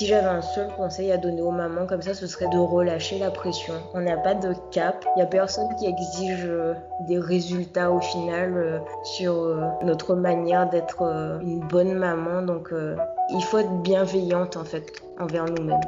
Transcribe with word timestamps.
Si 0.00 0.06
j'avais 0.06 0.28
un 0.28 0.40
seul 0.40 0.68
conseil 0.78 1.12
à 1.12 1.18
donner 1.18 1.42
aux 1.42 1.50
mamans 1.50 1.84
comme 1.86 2.00
ça, 2.00 2.14
ce 2.14 2.26
serait 2.26 2.48
de 2.48 2.56
relâcher 2.56 3.18
la 3.18 3.30
pression. 3.30 3.74
On 3.92 4.00
n'a 4.00 4.16
pas 4.16 4.34
de 4.34 4.54
cap. 4.70 5.04
Il 5.14 5.18
n'y 5.18 5.22
a 5.22 5.26
personne 5.26 5.68
qui 5.78 5.84
exige 5.84 6.46
euh, 6.46 6.72
des 7.06 7.18
résultats 7.18 7.90
au 7.92 8.00
final 8.00 8.54
euh, 8.56 8.78
sur 9.04 9.34
euh, 9.34 9.66
notre 9.82 10.14
manière 10.14 10.70
d'être 10.70 11.02
une 11.42 11.60
bonne 11.60 11.92
maman. 11.92 12.40
Donc 12.40 12.72
il 12.72 13.42
faut 13.42 13.58
être 13.58 13.82
bienveillante 13.82 14.56
en 14.56 14.64
fait 14.64 14.90
envers 15.18 15.44
nous-mêmes. 15.44 15.80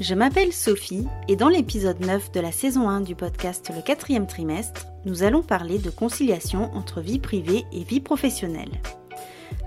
Je 0.00 0.14
m'appelle 0.14 0.54
Sophie 0.54 1.06
et 1.28 1.36
dans 1.36 1.50
l'épisode 1.50 2.00
9 2.00 2.32
de 2.32 2.40
la 2.40 2.52
saison 2.52 2.88
1 2.88 3.02
du 3.02 3.14
podcast 3.14 3.70
Le 3.74 3.82
quatrième 3.82 4.26
trimestre, 4.26 4.86
nous 5.04 5.24
allons 5.24 5.42
parler 5.42 5.78
de 5.78 5.90
conciliation 5.90 6.70
entre 6.74 7.02
vie 7.02 7.18
privée 7.18 7.66
et 7.70 7.84
vie 7.84 8.00
professionnelle. 8.00 8.80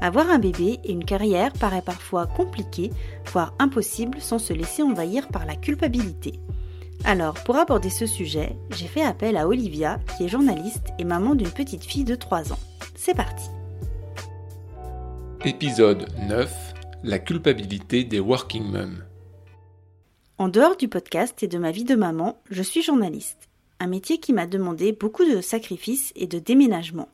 Avoir 0.01 0.29
un 0.29 0.39
bébé 0.39 0.79
et 0.83 0.91
une 0.91 1.05
carrière 1.05 1.53
paraît 1.53 1.81
parfois 1.81 2.27
compliqué, 2.27 2.91
voire 3.31 3.53
impossible 3.59 4.19
sans 4.19 4.39
se 4.39 4.53
laisser 4.53 4.83
envahir 4.83 5.27
par 5.27 5.45
la 5.45 5.55
culpabilité. 5.55 6.39
Alors, 7.03 7.35
pour 7.35 7.55
aborder 7.57 7.89
ce 7.89 8.05
sujet, 8.05 8.55
j'ai 8.71 8.87
fait 8.87 9.03
appel 9.03 9.37
à 9.37 9.47
Olivia, 9.47 9.99
qui 10.17 10.25
est 10.25 10.29
journaliste 10.29 10.87
et 10.99 11.03
maman 11.03 11.35
d'une 11.35 11.49
petite 11.49 11.83
fille 11.83 12.03
de 12.03 12.15
3 12.15 12.53
ans. 12.53 12.59
C'est 12.95 13.15
parti 13.15 13.49
Épisode 15.45 16.07
9 16.27 16.73
La 17.03 17.19
culpabilité 17.19 18.03
des 18.03 18.19
working 18.19 18.63
moms. 18.63 19.03
En 20.39 20.49
dehors 20.49 20.75
du 20.75 20.87
podcast 20.87 21.41
et 21.41 21.47
de 21.47 21.57
ma 21.57 21.71
vie 21.71 21.83
de 21.83 21.95
maman, 21.95 22.39
je 22.49 22.61
suis 22.61 22.81
journaliste. 22.81 23.47
Un 23.79 23.87
métier 23.87 24.19
qui 24.19 24.33
m'a 24.33 24.47
demandé 24.47 24.91
beaucoup 24.91 25.25
de 25.25 25.41
sacrifices 25.41 26.11
et 26.15 26.27
de 26.27 26.39
déménagements. 26.39 27.09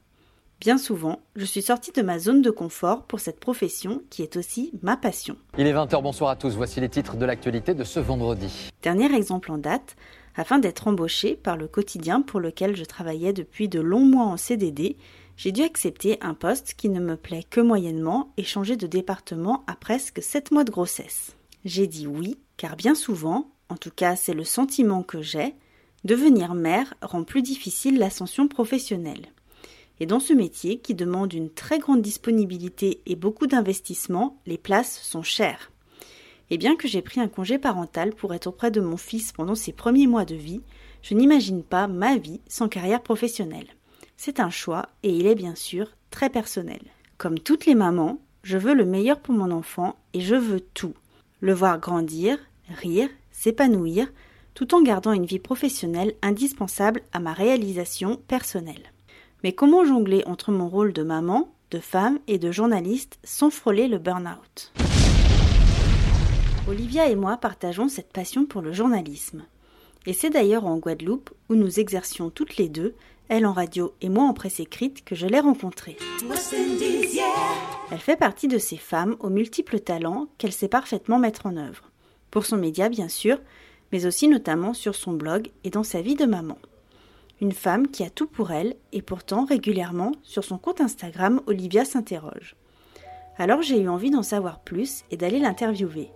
Bien 0.63 0.77
souvent, 0.77 1.19
je 1.35 1.43
suis 1.43 1.61
sortie 1.61 1.91
de 1.91 2.01
ma 2.01 2.19
zone 2.19 2.41
de 2.41 2.49
confort 2.49 3.03
pour 3.03 3.19
cette 3.19 3.41
profession 3.41 4.01
qui 4.09 4.21
est 4.21 4.37
aussi 4.37 4.71
ma 4.81 4.95
passion. 4.95 5.35
Il 5.57 5.67
est 5.67 5.73
20h, 5.73 6.01
bonsoir 6.01 6.29
à 6.29 6.37
tous. 6.37 6.55
Voici 6.55 6.79
les 6.79 6.87
titres 6.87 7.17
de 7.17 7.25
l'actualité 7.25 7.73
de 7.73 7.83
ce 7.83 7.99
vendredi. 7.99 8.71
Dernier 8.81 9.13
exemple 9.13 9.51
en 9.51 9.57
date, 9.57 9.97
afin 10.37 10.59
d'être 10.59 10.87
embauchée 10.87 11.35
par 11.35 11.57
le 11.57 11.67
quotidien 11.67 12.21
pour 12.21 12.39
lequel 12.39 12.77
je 12.77 12.85
travaillais 12.85 13.33
depuis 13.33 13.67
de 13.67 13.81
longs 13.81 14.05
mois 14.05 14.23
en 14.23 14.37
CDD, 14.37 14.95
j'ai 15.35 15.51
dû 15.51 15.63
accepter 15.63 16.17
un 16.21 16.33
poste 16.33 16.75
qui 16.75 16.87
ne 16.87 17.01
me 17.01 17.17
plaît 17.17 17.43
que 17.43 17.59
moyennement 17.59 18.31
et 18.37 18.45
changer 18.45 18.77
de 18.77 18.87
département 18.87 19.65
à 19.67 19.75
presque 19.75 20.23
7 20.23 20.51
mois 20.51 20.63
de 20.63 20.71
grossesse. 20.71 21.35
J'ai 21.65 21.87
dit 21.87 22.07
oui, 22.07 22.37
car 22.55 22.77
bien 22.77 22.95
souvent, 22.95 23.51
en 23.67 23.75
tout 23.75 23.91
cas 23.93 24.15
c'est 24.15 24.33
le 24.33 24.45
sentiment 24.45 25.03
que 25.03 25.21
j'ai, 25.21 25.55
devenir 26.05 26.53
mère 26.53 26.93
rend 27.01 27.25
plus 27.25 27.41
difficile 27.41 27.99
l'ascension 27.99 28.47
professionnelle. 28.47 29.27
Et 29.99 30.05
dans 30.05 30.19
ce 30.19 30.33
métier, 30.33 30.79
qui 30.79 30.95
demande 30.95 31.33
une 31.33 31.49
très 31.49 31.79
grande 31.79 32.01
disponibilité 32.01 33.01
et 33.05 33.15
beaucoup 33.15 33.47
d'investissement, 33.47 34.37
les 34.45 34.57
places 34.57 35.01
sont 35.01 35.23
chères. 35.23 35.71
Et 36.49 36.57
bien 36.57 36.75
que 36.75 36.87
j'ai 36.87 37.01
pris 37.01 37.19
un 37.19 37.27
congé 37.27 37.57
parental 37.57 38.13
pour 38.13 38.33
être 38.33 38.47
auprès 38.47 38.71
de 38.71 38.81
mon 38.81 38.97
fils 38.97 39.31
pendant 39.31 39.55
ses 39.55 39.73
premiers 39.73 40.07
mois 40.07 40.25
de 40.25 40.35
vie, 40.35 40.61
je 41.01 41.13
n'imagine 41.13 41.63
pas 41.63 41.87
ma 41.87 42.17
vie 42.17 42.41
sans 42.47 42.69
carrière 42.69 43.01
professionnelle. 43.01 43.67
C'est 44.17 44.39
un 44.39 44.49
choix 44.49 44.87
et 45.03 45.09
il 45.09 45.27
est 45.27 45.35
bien 45.35 45.55
sûr 45.55 45.87
très 46.11 46.29
personnel. 46.29 46.81
Comme 47.17 47.39
toutes 47.39 47.65
les 47.65 47.75
mamans, 47.75 48.19
je 48.43 48.57
veux 48.57 48.73
le 48.73 48.85
meilleur 48.85 49.19
pour 49.19 49.33
mon 49.33 49.51
enfant 49.51 49.95
et 50.13 50.21
je 50.21 50.35
veux 50.35 50.59
tout. 50.59 50.93
Le 51.39 51.53
voir 51.53 51.79
grandir, 51.79 52.37
rire, 52.69 53.09
s'épanouir, 53.31 54.07
tout 54.53 54.75
en 54.75 54.81
gardant 54.81 55.11
une 55.11 55.25
vie 55.25 55.39
professionnelle 55.39 56.13
indispensable 56.21 57.01
à 57.11 57.19
ma 57.19 57.33
réalisation 57.33 58.17
personnelle. 58.27 58.92
Mais 59.43 59.51
comment 59.51 59.83
jongler 59.83 60.23
entre 60.25 60.53
mon 60.53 60.69
rôle 60.69 60.93
de 60.93 61.03
maman, 61.03 61.53
de 61.69 61.79
femme 61.79 62.17
et 62.27 62.37
de 62.37 62.49
journaliste 62.49 63.19
sans 63.25 63.49
frôler 63.49 63.89
le 63.89 63.97
burn-out? 63.97 64.71
Olivia 66.69 67.09
et 67.09 67.15
moi 67.15 67.35
partageons 67.35 67.89
cette 67.89 68.13
passion 68.13 68.45
pour 68.45 68.61
le 68.61 68.71
journalisme. 68.71 69.43
Et 70.05 70.13
c'est 70.13 70.29
d'ailleurs 70.29 70.65
en 70.65 70.77
Guadeloupe, 70.77 71.29
où 71.49 71.55
nous 71.55 71.81
exercions 71.81 72.29
toutes 72.29 72.55
les 72.55 72.69
deux, 72.69 72.95
elle 73.27 73.45
en 73.45 73.51
radio 73.51 73.93
et 73.99 74.07
moi 74.07 74.23
en 74.23 74.33
presse 74.33 74.61
écrite, 74.61 75.03
que 75.03 75.15
je 75.15 75.27
l'ai 75.27 75.41
rencontrée. 75.41 75.97
Elle 77.91 77.99
fait 77.99 78.15
partie 78.15 78.47
de 78.47 78.57
ces 78.57 78.77
femmes 78.77 79.17
aux 79.19 79.29
multiples 79.29 79.81
talents 79.81 80.27
qu'elle 80.37 80.53
sait 80.53 80.69
parfaitement 80.69 81.19
mettre 81.19 81.47
en 81.47 81.57
œuvre. 81.57 81.91
Pour 82.31 82.45
son 82.45 82.57
média, 82.57 82.87
bien 82.87 83.09
sûr, 83.09 83.39
mais 83.91 84.05
aussi 84.05 84.29
notamment 84.29 84.73
sur 84.73 84.95
son 84.95 85.11
blog 85.11 85.49
et 85.65 85.69
dans 85.69 85.83
sa 85.83 86.01
vie 86.01 86.15
de 86.15 86.25
maman 86.25 86.57
une 87.43 87.51
femme 87.51 87.89
qui 87.89 88.05
a 88.05 88.09
tout 88.09 88.25
pour 88.25 88.51
elle 88.51 88.73
et 88.93 89.01
pourtant 89.01 89.43
régulièrement 89.43 90.13
sur 90.23 90.45
son 90.45 90.57
compte 90.57 90.79
Instagram 90.79 91.41
Olivia 91.45 91.83
s'interroge. 91.83 92.55
Alors 93.37 93.61
j'ai 93.61 93.81
eu 93.81 93.89
envie 93.89 94.11
d'en 94.11 94.23
savoir 94.23 94.61
plus 94.61 95.03
et 95.11 95.17
d'aller 95.17 95.39
l'interviewer. 95.39 96.09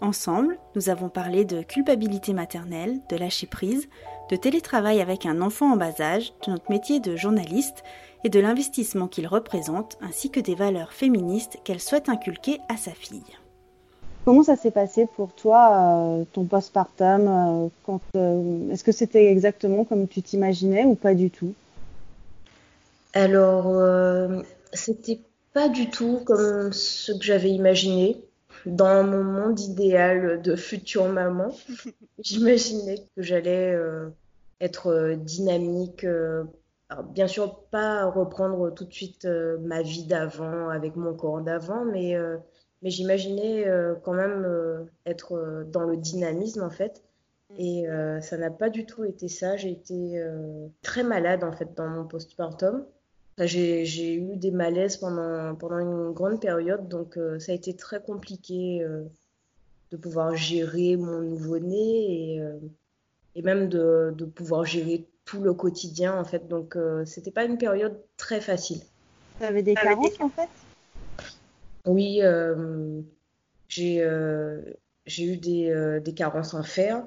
Ensemble, 0.00 0.58
nous 0.74 0.88
avons 0.88 1.10
parlé 1.10 1.44
de 1.44 1.60
culpabilité 1.60 2.32
maternelle, 2.32 3.02
de 3.10 3.16
lâcher 3.16 3.46
prise, 3.46 3.90
de 4.30 4.36
télétravail 4.36 5.02
avec 5.02 5.26
un 5.26 5.42
enfant 5.42 5.70
en 5.70 5.76
bas 5.76 6.00
âge, 6.00 6.32
de 6.46 6.52
notre 6.52 6.70
métier 6.70 6.98
de 6.98 7.14
journaliste 7.14 7.84
et 8.24 8.30
de 8.30 8.40
l'investissement 8.40 9.06
qu'il 9.06 9.26
représente, 9.26 9.98
ainsi 10.00 10.30
que 10.30 10.40
des 10.40 10.54
valeurs 10.54 10.94
féministes 10.94 11.58
qu'elle 11.64 11.80
souhaite 11.80 12.08
inculquer 12.08 12.58
à 12.70 12.78
sa 12.78 12.92
fille. 12.92 13.36
Comment 14.24 14.42
ça 14.42 14.56
s'est 14.56 14.70
passé 14.70 15.06
pour 15.16 15.34
toi, 15.34 16.20
euh, 16.20 16.24
ton 16.32 16.44
postpartum 16.44 17.28
euh, 17.86 17.90
euh, 18.16 18.70
Est-ce 18.70 18.82
que 18.82 18.92
c'était 18.92 19.26
exactement 19.26 19.84
comme 19.84 20.08
tu 20.08 20.22
t'imaginais 20.22 20.84
ou 20.84 20.94
pas 20.94 21.14
du 21.14 21.30
tout? 21.30 21.52
Alors, 23.12 23.70
c'était 24.72 25.20
pas 25.52 25.68
du 25.68 25.88
tout 25.90 26.20
comme 26.24 26.72
ce 26.72 27.12
que 27.12 27.22
j'avais 27.22 27.50
imaginé. 27.50 28.16
Dans 28.66 29.04
mon 29.04 29.22
monde 29.22 29.60
idéal 29.60 30.40
de 30.40 30.56
future 30.56 31.06
maman, 31.06 31.54
j'imaginais 32.18 32.96
que 33.14 33.22
j'allais 33.22 33.78
être 34.60 35.14
dynamique. 35.16 36.06
bien 37.12 37.28
sûr, 37.28 37.60
pas 37.70 38.06
reprendre 38.06 38.70
tout 38.70 38.84
de 38.84 38.92
suite 38.92 39.28
ma 39.60 39.82
vie 39.82 40.06
d'avant 40.06 40.70
avec 40.70 40.96
mon 40.96 41.14
corps 41.14 41.42
d'avant, 41.42 41.84
mais 41.84 42.16
mais 42.84 42.90
j'imaginais 42.90 43.66
euh, 43.66 43.94
quand 44.04 44.12
même 44.12 44.44
euh, 44.44 44.84
être 45.06 45.32
euh, 45.32 45.64
dans 45.64 45.84
le 45.84 45.96
dynamisme 45.96 46.62
en 46.62 46.70
fait. 46.70 47.02
Mm. 47.50 47.54
Et 47.58 47.86
ça 48.20 48.36
n'a 48.36 48.50
pas 48.50 48.68
du 48.70 48.84
tout 48.84 49.04
été 49.04 49.28
ça. 49.28 49.56
J'ai 49.56 49.70
été 49.70 50.22
très 50.82 51.02
malade 51.02 51.44
en 51.44 51.52
fait 51.52 51.74
dans 51.76 51.88
mon 51.88 52.04
postpartum. 52.04 52.84
J'ai 53.38 54.14
eu 54.14 54.36
des 54.36 54.50
malaises 54.50 54.96
pendant, 54.96 55.54
pendant 55.54 55.78
une 55.78 56.12
grande 56.12 56.40
période, 56.40 56.88
donc 56.88 57.18
ça 57.38 57.52
a 57.52 57.54
été 57.54 57.74
très 57.74 58.00
compliqué 58.00 58.84
de 59.90 59.96
pouvoir 59.96 60.34
gérer 60.34 60.96
mon 60.96 61.20
nouveau-né 61.20 62.36
et, 62.36 62.42
et, 63.36 63.42
même 63.42 63.68
de, 63.68 64.14
de, 64.16 64.24
pouvoir 64.24 64.64
gérer 64.64 65.06
tout 65.24 65.40
le 65.40 65.52
quotidien 65.52 66.18
en 66.18 66.24
fait. 66.24 66.48
Donc 66.48 66.76
c'était 67.04 67.30
pas 67.30 67.44
une 67.44 67.58
période 67.58 68.00
très 68.16 68.40
facile. 68.40 68.80
Tu 69.38 69.44
avais 69.44 69.62
des 69.62 69.74
carences 69.74 70.20
en 70.20 70.30
fait? 70.30 70.48
Oui, 71.86 72.20
euh, 72.22 73.02
euh, 73.78 74.62
j'ai 75.06 75.24
eu 75.24 75.36
des, 75.36 75.70
euh, 75.70 76.00
des, 76.00 76.14
carences 76.14 76.54
en 76.54 76.62
fer, 76.62 77.04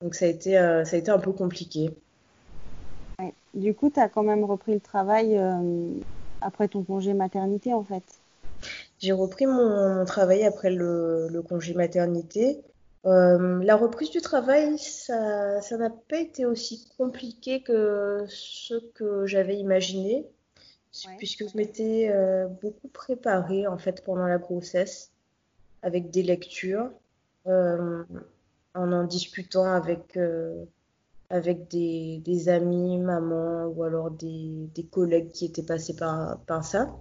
donc 0.00 0.14
ça 0.14 0.24
a 0.24 0.28
été, 0.28 0.52
ça 0.52 0.96
a 0.96 0.96
été 0.96 1.10
un 1.10 1.18
peu 1.18 1.32
compliqué. 1.32 1.90
Du 3.54 3.74
coup, 3.74 3.90
tu 3.90 4.00
as 4.00 4.08
quand 4.08 4.22
même 4.22 4.44
repris 4.44 4.74
le 4.74 4.80
travail 4.80 5.40
après 6.40 6.68
ton 6.68 6.82
congé 6.82 7.14
maternité, 7.14 7.74
en 7.74 7.82
fait? 7.82 8.04
J'ai 8.98 9.12
repris 9.12 9.46
mon, 9.46 10.04
travail 10.04 10.44
après 10.44 10.70
le, 10.70 11.28
le 11.28 11.42
congé 11.42 11.74
maternité. 11.74 12.60
la 13.04 13.76
reprise 13.76 14.10
du 14.10 14.20
travail, 14.20 14.78
ça 14.78 15.60
n'a 15.78 15.90
pas 15.90 16.18
été 16.18 16.44
aussi 16.44 16.88
compliqué 16.96 17.62
que 17.62 18.24
ce 18.28 18.74
que 18.94 19.26
j'avais 19.26 19.56
imaginé 19.58 20.26
puisque 21.18 21.48
je 21.48 21.56
m'étais 21.56 22.10
euh, 22.10 22.46
beaucoup 22.46 22.88
préparée 22.88 23.66
en 23.66 23.78
fait 23.78 24.04
pendant 24.04 24.26
la 24.26 24.38
grossesse 24.38 25.12
avec 25.82 26.10
des 26.10 26.22
lectures, 26.22 26.90
euh, 27.46 28.04
en 28.74 28.92
en 28.92 29.04
discutant 29.04 29.64
avec, 29.64 30.16
euh, 30.16 30.64
avec 31.30 31.68
des, 31.68 32.20
des, 32.24 32.48
amis, 32.48 32.98
maman 32.98 33.66
ou 33.66 33.84
alors 33.84 34.10
des, 34.10 34.68
des, 34.74 34.84
collègues 34.84 35.30
qui 35.30 35.44
étaient 35.44 35.62
passés 35.62 35.94
par, 35.96 36.40
par 36.40 36.64
ça. 36.64 36.94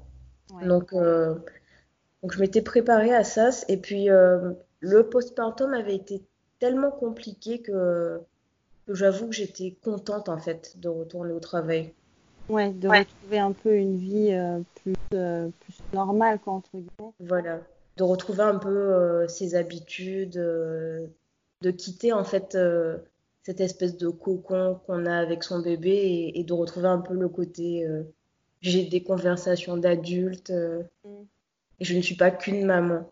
Donc, 0.63 0.93
donc 0.93 2.31
je 2.31 2.39
m'étais 2.39 2.61
préparée 2.61 3.13
à 3.13 3.23
ça 3.23 3.49
et 3.67 3.77
puis 3.77 4.07
le 4.07 5.09
postpartum 5.09 5.73
avait 5.73 5.95
été 5.95 6.23
tellement 6.59 6.91
compliqué 6.91 7.61
que, 7.61 8.21
que 8.85 8.93
j'avoue 8.93 9.27
que 9.27 9.35
j'étais 9.35 9.77
contente 9.83 10.29
en 10.29 10.37
fait 10.37 10.79
de 10.79 10.87
retourner 10.87 11.33
au 11.33 11.39
travail. 11.39 11.93
Ouais, 12.49 12.71
de 12.71 12.87
retrouver 12.87 13.39
un 13.39 13.51
peu 13.51 13.75
une 13.75 13.97
vie 13.97 14.31
euh, 14.31 14.59
plus, 14.81 14.95
euh, 15.13 15.49
plus 15.59 15.75
normale, 15.93 16.39
quoi, 16.39 16.53
entre 16.53 16.69
guillemets. 16.73 17.13
Voilà, 17.19 17.59
de 17.97 18.03
retrouver 18.03 18.43
un 18.43 18.57
peu 18.57 18.69
euh, 18.69 19.27
ses 19.27 19.55
habitudes, 19.55 20.37
de 20.37 21.71
quitter 21.71 22.13
en 22.13 22.23
fait 22.23 22.57
cette 23.43 23.61
espèce 23.61 23.97
de 23.97 24.09
cocon 24.09 24.79
qu'on 24.85 25.05
a 25.05 25.17
avec 25.17 25.43
son 25.43 25.59
bébé 25.59 26.31
et, 26.35 26.43
de 26.43 26.53
retrouver 26.53 26.87
un 26.87 26.99
peu 26.99 27.13
le 27.13 27.29
côté 27.29 27.87
j'ai 28.61 28.85
des 28.85 29.03
conversations 29.03 29.77
d'adultes. 29.77 30.51
Mm. 30.51 31.09
et 31.79 31.85
je 31.85 31.95
ne 31.95 32.01
suis 32.01 32.15
pas 32.15 32.31
qu'une 32.31 32.65
maman. 32.65 33.09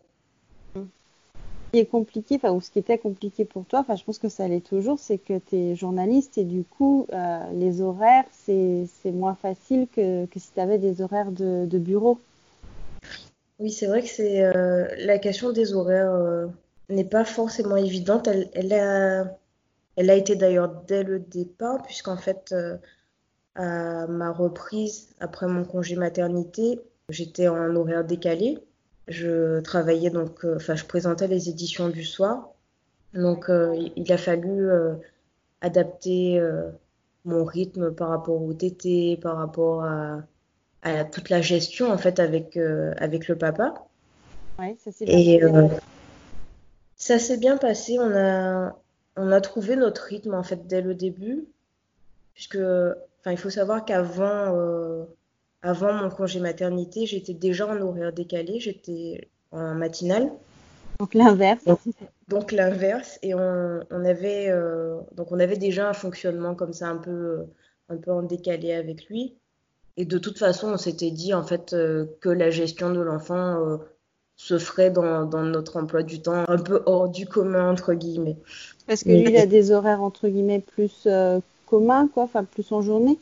Ce 0.76 0.82
qui 1.84 1.90
compliqué, 1.90 2.36
enfin, 2.36 2.52
ou 2.52 2.62
ce 2.62 2.72
qui 2.72 2.80
était 2.80 2.98
compliqué 2.98 3.44
pour 3.44 3.66
toi, 3.66 3.80
enfin, 3.80 3.96
je 3.96 4.04
pense 4.04 4.20
que 4.20 4.30
ça 4.30 4.48
l'est 4.48 4.66
toujours, 4.66 5.00
c'est 5.00 5.18
que 5.18 5.40
tu 5.40 5.56
es 5.56 5.76
journaliste 5.76 6.38
et 6.38 6.46
du 6.46 6.64
coup, 6.64 7.06
euh, 7.12 7.40
les 7.54 7.82
horaires, 7.82 8.24
c'est 8.32 8.88
moins 9.06 9.36
facile 9.36 9.88
que, 9.94 10.26
que 10.26 10.40
si 10.40 10.52
tu 10.54 10.60
avais 10.60 10.78
des 10.78 11.02
horaires 11.02 11.32
de, 11.32 11.78
bureau. 11.78 12.20
Oui, 13.60 13.72
c'est 13.72 13.88
vrai 13.88 14.02
que 14.02 14.08
c'est 14.08 14.44
euh, 14.44 14.88
la 14.98 15.18
question 15.20 15.52
des 15.52 15.74
horaires 15.74 16.14
euh, 16.14 16.48
n'est 16.90 17.04
pas 17.04 17.26
forcément 17.26 17.76
évidente. 17.76 18.28
Elle, 18.28 18.50
elle 18.54 18.74
a, 18.74 19.26
elle 19.98 20.10
a 20.10 20.16
été 20.16 20.36
d'ailleurs 20.36 20.70
dès 20.88 21.04
le 21.04 21.20
départ, 21.20 21.82
puisqu'en 21.84 22.18
fait, 22.18 22.56
à 23.56 24.08
ma 24.08 24.32
reprise 24.32 25.10
après 25.20 25.48
mon 25.48 25.66
congé 25.66 25.96
maternité, 25.96 26.80
j'étais 27.10 27.48
en 27.50 27.76
horaire 27.76 28.06
décalé. 28.06 28.60
Je 29.08 29.60
travaillais 29.62 30.10
donc, 30.10 30.44
euh, 30.46 30.56
enfin, 30.56 30.76
je 30.76 30.86
présentais 30.86 31.28
les 31.28 31.50
éditions 31.50 31.90
du 31.90 32.04
soir. 32.04 32.50
Donc, 33.14 33.50
euh, 33.50 33.76
il- 33.96 34.12
a 34.12 34.18
fallu 34.18 34.70
euh, 34.70 34.96
adapter 35.62 36.40
mon 37.26 37.44
rythme 37.44 37.92
par 37.92 38.10
rapport 38.10 38.42
au 38.42 38.54
TT, 38.54 39.18
par 39.22 39.38
rapport 39.38 39.84
à, 39.84 40.24
à 40.84 41.04
toute 41.04 41.30
la 41.30 41.42
gestion 41.42 41.92
en 41.92 41.98
fait 41.98 42.20
avec, 42.20 42.58
euh, 42.58 42.94
avec 42.98 43.28
le 43.28 43.38
papa. 43.38 43.74
Ouais, 44.60 44.76
ça 44.84 44.92
s'est 44.92 45.06
Et 45.06 45.40
passé. 45.40 45.44
euh, 45.44 45.68
ça 46.98 47.20
s'est 47.20 47.38
bien 47.38 47.58
passé. 47.58 47.98
On 48.00 48.16
a, 48.16 48.76
on 49.18 49.32
a 49.32 49.42
trouvé 49.42 49.76
notre 49.76 50.04
rythme 50.04 50.34
en 50.34 50.44
fait 50.44 50.68
dès 50.68 50.82
le 50.82 50.94
début, 50.96 51.46
puisque, 52.34 52.58
enfin, 53.20 53.32
il 53.32 53.38
faut 53.38 53.50
savoir 53.50 53.86
qu'avant, 53.86 54.56
euh, 54.56 55.06
avant 55.66 55.94
mon 55.94 56.10
congé 56.10 56.40
maternité, 56.40 57.08
j'étais 57.08 57.34
déjà 57.34 57.68
en 57.68 57.82
horaire 57.82 58.14
décalé, 58.14 58.60
j'étais 58.60 59.28
en 59.52 59.74
matinale, 59.74 60.32
Donc 61.00 61.16
l'inverse. 61.16 61.64
donc 62.28 62.52
l'inverse, 62.52 63.18
et 63.24 63.34
on, 63.34 63.80
on 63.90 64.06
avait, 64.06 64.48
euh, 64.50 64.98
donc 65.16 65.32
on 65.32 65.40
avait 65.40 65.58
déjà 65.58 65.90
un 65.90 65.94
fonctionnement 65.94 66.54
comme 66.54 66.72
ça 66.72 66.88
un 66.88 66.98
peu, 66.98 67.46
un 67.90 67.98
peu 67.98 68.12
en 68.12 68.22
décalé 68.22 68.74
avec 68.74 69.08
lui. 69.08 69.34
Et 69.98 70.06
de 70.06 70.18
toute 70.20 70.38
façon, 70.38 70.74
on 70.74 70.78
s'était 70.78 71.10
dit 71.10 71.34
en 71.34 71.44
fait 71.44 71.74
euh, 71.74 72.06
que 72.22 72.30
la 72.30 72.52
gestion 72.52 72.92
de 72.92 73.02
l'enfant 73.02 73.66
euh, 73.66 73.78
se 74.36 74.60
ferait 74.60 74.92
dans, 74.92 75.26
dans 75.26 75.42
notre 75.44 75.78
emploi 75.78 76.04
du 76.04 76.22
temps, 76.22 76.44
un 76.48 76.60
peu 76.60 76.84
hors 76.86 77.10
du 77.10 77.26
commun 77.26 77.72
entre 77.72 77.96
guillemets. 77.96 78.38
Parce 78.86 79.04
que 79.04 79.10
lui, 79.10 79.32
il 79.32 79.38
a 79.38 79.48
des 79.48 79.72
horaires 79.72 80.04
entre 80.04 80.28
guillemets 80.28 80.60
plus 80.60 81.08
communs, 81.66 82.08
quoi, 82.08 82.24
enfin 82.24 82.44
plus 82.44 82.72
en 82.72 82.82
journée. 82.84 83.18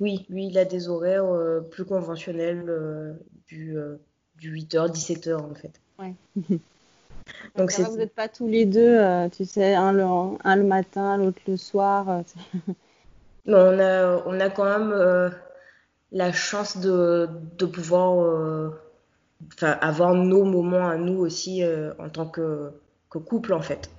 Oui, 0.00 0.26
lui, 0.28 0.46
il 0.48 0.58
a 0.58 0.64
des 0.64 0.88
horaires 0.88 1.24
euh, 1.24 1.60
plus 1.60 1.84
conventionnels 1.84 2.64
euh, 2.68 3.14
du, 3.46 3.76
euh, 3.76 3.96
du 4.36 4.54
8h, 4.54 4.92
17h 4.92 5.36
en 5.36 5.54
fait. 5.54 5.80
Ouais. 5.98 6.14
Donc 7.56 7.70
c'est 7.70 7.82
vous 7.82 7.96
n'êtes 7.96 8.14
pas 8.14 8.28
tous 8.28 8.46
les 8.46 8.66
deux, 8.66 9.00
tu 9.36 9.44
sais, 9.44 9.74
un 9.74 9.92
le, 9.92 10.04
un 10.04 10.56
le 10.56 10.62
matin, 10.62 11.16
l'autre 11.16 11.40
le 11.48 11.56
soir. 11.56 12.06
non, 13.46 13.58
on 13.58 13.78
a, 13.80 14.22
on 14.26 14.38
a 14.38 14.48
quand 14.48 14.78
même 14.78 15.32
la 16.12 16.32
chance 16.32 16.76
de, 16.76 17.28
de 17.58 17.66
pouvoir 17.66 18.72
avoir 19.60 20.14
nos 20.14 20.44
moments 20.44 20.88
à 20.88 20.96
nous 20.96 21.18
aussi 21.18 21.64
en 21.98 22.08
tant 22.08 22.26
que, 22.26 22.70
que 23.10 23.18
couple 23.18 23.54
en 23.54 23.62
fait. 23.62 23.90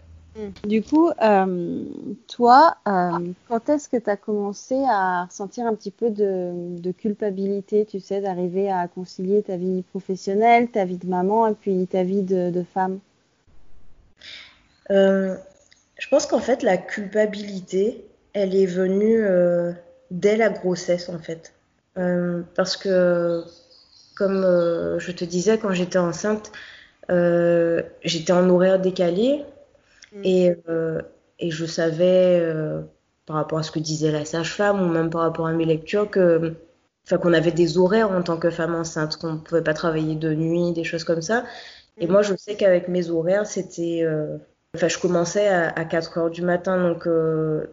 Du 0.63 0.83
coup, 0.83 1.09
euh, 1.21 1.83
toi, 2.27 2.77
euh, 2.87 3.31
quand 3.47 3.69
est-ce 3.69 3.89
que 3.89 3.97
tu 3.97 4.09
as 4.09 4.17
commencé 4.17 4.75
à 4.87 5.25
ressentir 5.25 5.65
un 5.65 5.73
petit 5.73 5.91
peu 5.91 6.09
de, 6.09 6.91
culpabilité, 6.91 7.85
tu 7.85 7.99
sais, 7.99 8.21
d'arriver 8.21 8.71
à 8.71 8.87
concilier 8.87 9.41
ta 9.41 9.57
vie 9.57 9.83
professionnelle, 9.83 10.69
ta 10.69 10.85
vie 10.85 10.97
de 10.97 11.07
maman 11.07 11.47
et 11.47 11.53
puis 11.53 11.87
ta 11.87 12.03
vie 12.03 12.21
de, 12.21 12.63
femme? 12.73 12.99
Euh, 14.91 15.35
je 15.97 16.07
pense 16.07 16.25
qu'en 16.27 16.39
fait, 16.39 16.61
la 16.63 16.77
culpabilité, 16.77 18.05
elle 18.33 18.55
est 18.55 18.67
venue 18.67 19.25
dès 20.11 20.37
la 20.37 20.49
grossesse, 20.49 21.09
en 21.09 21.19
fait. 21.19 21.53
Parce 22.55 22.77
que, 22.77 23.43
comme 24.15 24.41
je 24.99 25.11
te 25.11 25.25
disais, 25.25 25.57
quand 25.57 25.71
j'étais 25.71 25.97
enceinte, 25.97 26.51
j'étais 27.09 28.33
en 28.33 28.47
horaire 28.49 28.79
décalé 28.79 29.43
Mm. 30.17 30.21
et, 30.23 30.55
euh, 30.69 31.01
et 31.39 31.51
je 31.51 31.65
savais, 31.65 32.39
euh, 32.41 32.81
par 33.25 33.35
rapport 33.37 33.59
à 33.59 33.63
ce 33.63 33.71
que 33.71 33.79
disait 33.79 34.11
la 34.11 34.25
sage-femme 34.25 34.81
ou 34.81 34.87
même 34.91 35.09
par 35.09 35.21
rapport 35.21 35.47
à 35.47 35.53
mes 35.53 35.65
lectures, 35.65 36.09
que, 36.09 36.55
enfin, 37.05 37.17
qu'on 37.17 37.33
avait 37.33 37.51
des 37.51 37.77
horaires 37.77 38.11
en 38.11 38.21
tant 38.23 38.37
que 38.37 38.49
femme 38.49 38.75
enceinte, 38.75 39.17
qu'on 39.17 39.33
ne 39.33 39.39
pouvait 39.39 39.63
pas 39.63 39.73
travailler 39.73 40.15
de 40.15 40.33
nuit, 40.33 40.73
des 40.73 40.83
choses 40.83 41.03
comme 41.03 41.21
ça. 41.21 41.45
Et 41.99 42.07
Mm. 42.07 42.11
moi, 42.11 42.21
je 42.23 42.35
sais 42.35 42.55
qu'avec 42.57 42.87
mes 42.87 43.09
horaires, 43.09 43.45
c'était... 43.47 44.01
euh, 44.03 44.37
Enfin, 44.75 44.89
je 44.89 44.99
commençais 44.99 45.47
à, 45.47 45.69
à 45.69 45.85
4 45.85 46.17
heures 46.19 46.29
du 46.29 46.43
matin, 46.43 46.77
donc 46.89 47.07
euh, 47.07 47.65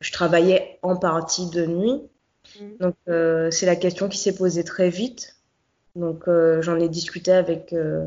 je 0.00 0.12
travaillais 0.12 0.78
en 0.82 0.96
partie 0.96 1.50
de 1.50 1.66
nuit. 1.66 2.02
Mm. 2.60 2.76
Donc, 2.80 2.96
euh, 3.08 3.50
c'est 3.50 3.66
la 3.66 3.76
question 3.76 4.08
qui 4.08 4.18
s'est 4.18 4.34
posée 4.34 4.64
très 4.64 4.90
vite. 4.90 5.36
Donc, 5.96 6.28
euh, 6.28 6.62
j'en 6.62 6.76
ai 6.78 6.88
discuté 6.88 7.32
avec, 7.32 7.72
euh, 7.72 8.06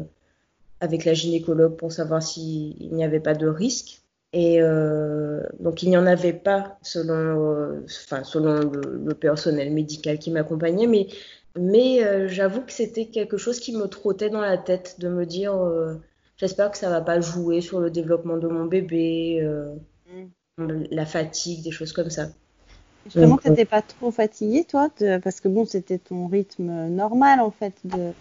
avec 0.82 1.06
la 1.06 1.14
gynécologue 1.14 1.78
pour 1.78 1.92
savoir 1.94 2.22
s'il 2.22 2.94
n'y 2.94 3.06
avait 3.06 3.20
pas 3.22 3.34
de 3.36 3.48
risque. 3.48 4.02
Et 4.34 4.62
euh, 4.62 5.42
donc, 5.60 5.84
il 5.84 5.90
n'y 5.90 5.98
en 5.98 6.06
avait 6.06 6.34
pas 6.34 6.78
selon, 6.82 7.14
euh, 7.14 7.86
enfin, 7.86 8.24
selon 8.24 8.70
le, 8.70 8.82
le 9.06 9.14
personnel 9.14 9.72
médical 9.72 10.20
qui 10.20 10.32
m'accompagnait. 10.32 10.88
Mais, 10.88 11.08
mais 11.58 12.04
euh, 12.04 12.28
j'avoue 12.28 12.62
que 12.62 12.72
c'était 12.72 13.06
quelque 13.06 13.38
chose 13.38 13.60
qui 13.60 13.76
me 13.76 13.88
trottait 13.88 14.30
dans 14.30 14.42
la 14.42 14.58
tête 14.58 14.96
de 15.00 15.10
me 15.10 15.26
dire 15.26 15.54
euh, 15.54 15.96
j'espère 16.38 16.72
que 16.72 16.78
ça 16.78 16.90
va 16.90 17.02
pas 17.02 17.20
jouer 17.22 17.62
sur 17.62 17.80
le 17.80 17.92
développement 17.92 18.38
de 18.38 18.48
mon 18.48 18.66
bébé, 18.66 19.42
euh, 19.42 19.76
la 20.58 21.06
fatigue, 21.06 21.64
des 21.64 21.72
choses 21.72 21.94
comme 21.94 22.10
ça. 22.10 22.28
Justement, 23.06 23.38
tu 23.38 23.50
n'étais 23.50 23.66
pas 23.66 23.82
trop 23.82 24.12
fatiguée, 24.12 24.64
toi, 24.64 24.90
de- 25.00 25.18
parce 25.18 25.42
que 25.42 25.48
bon, 25.48 25.66
c'était 25.66 25.98
ton 25.98 26.28
rythme 26.28 26.88
normal, 26.88 27.40
en 27.40 27.52
fait, 27.52 27.74
de, 27.84 28.12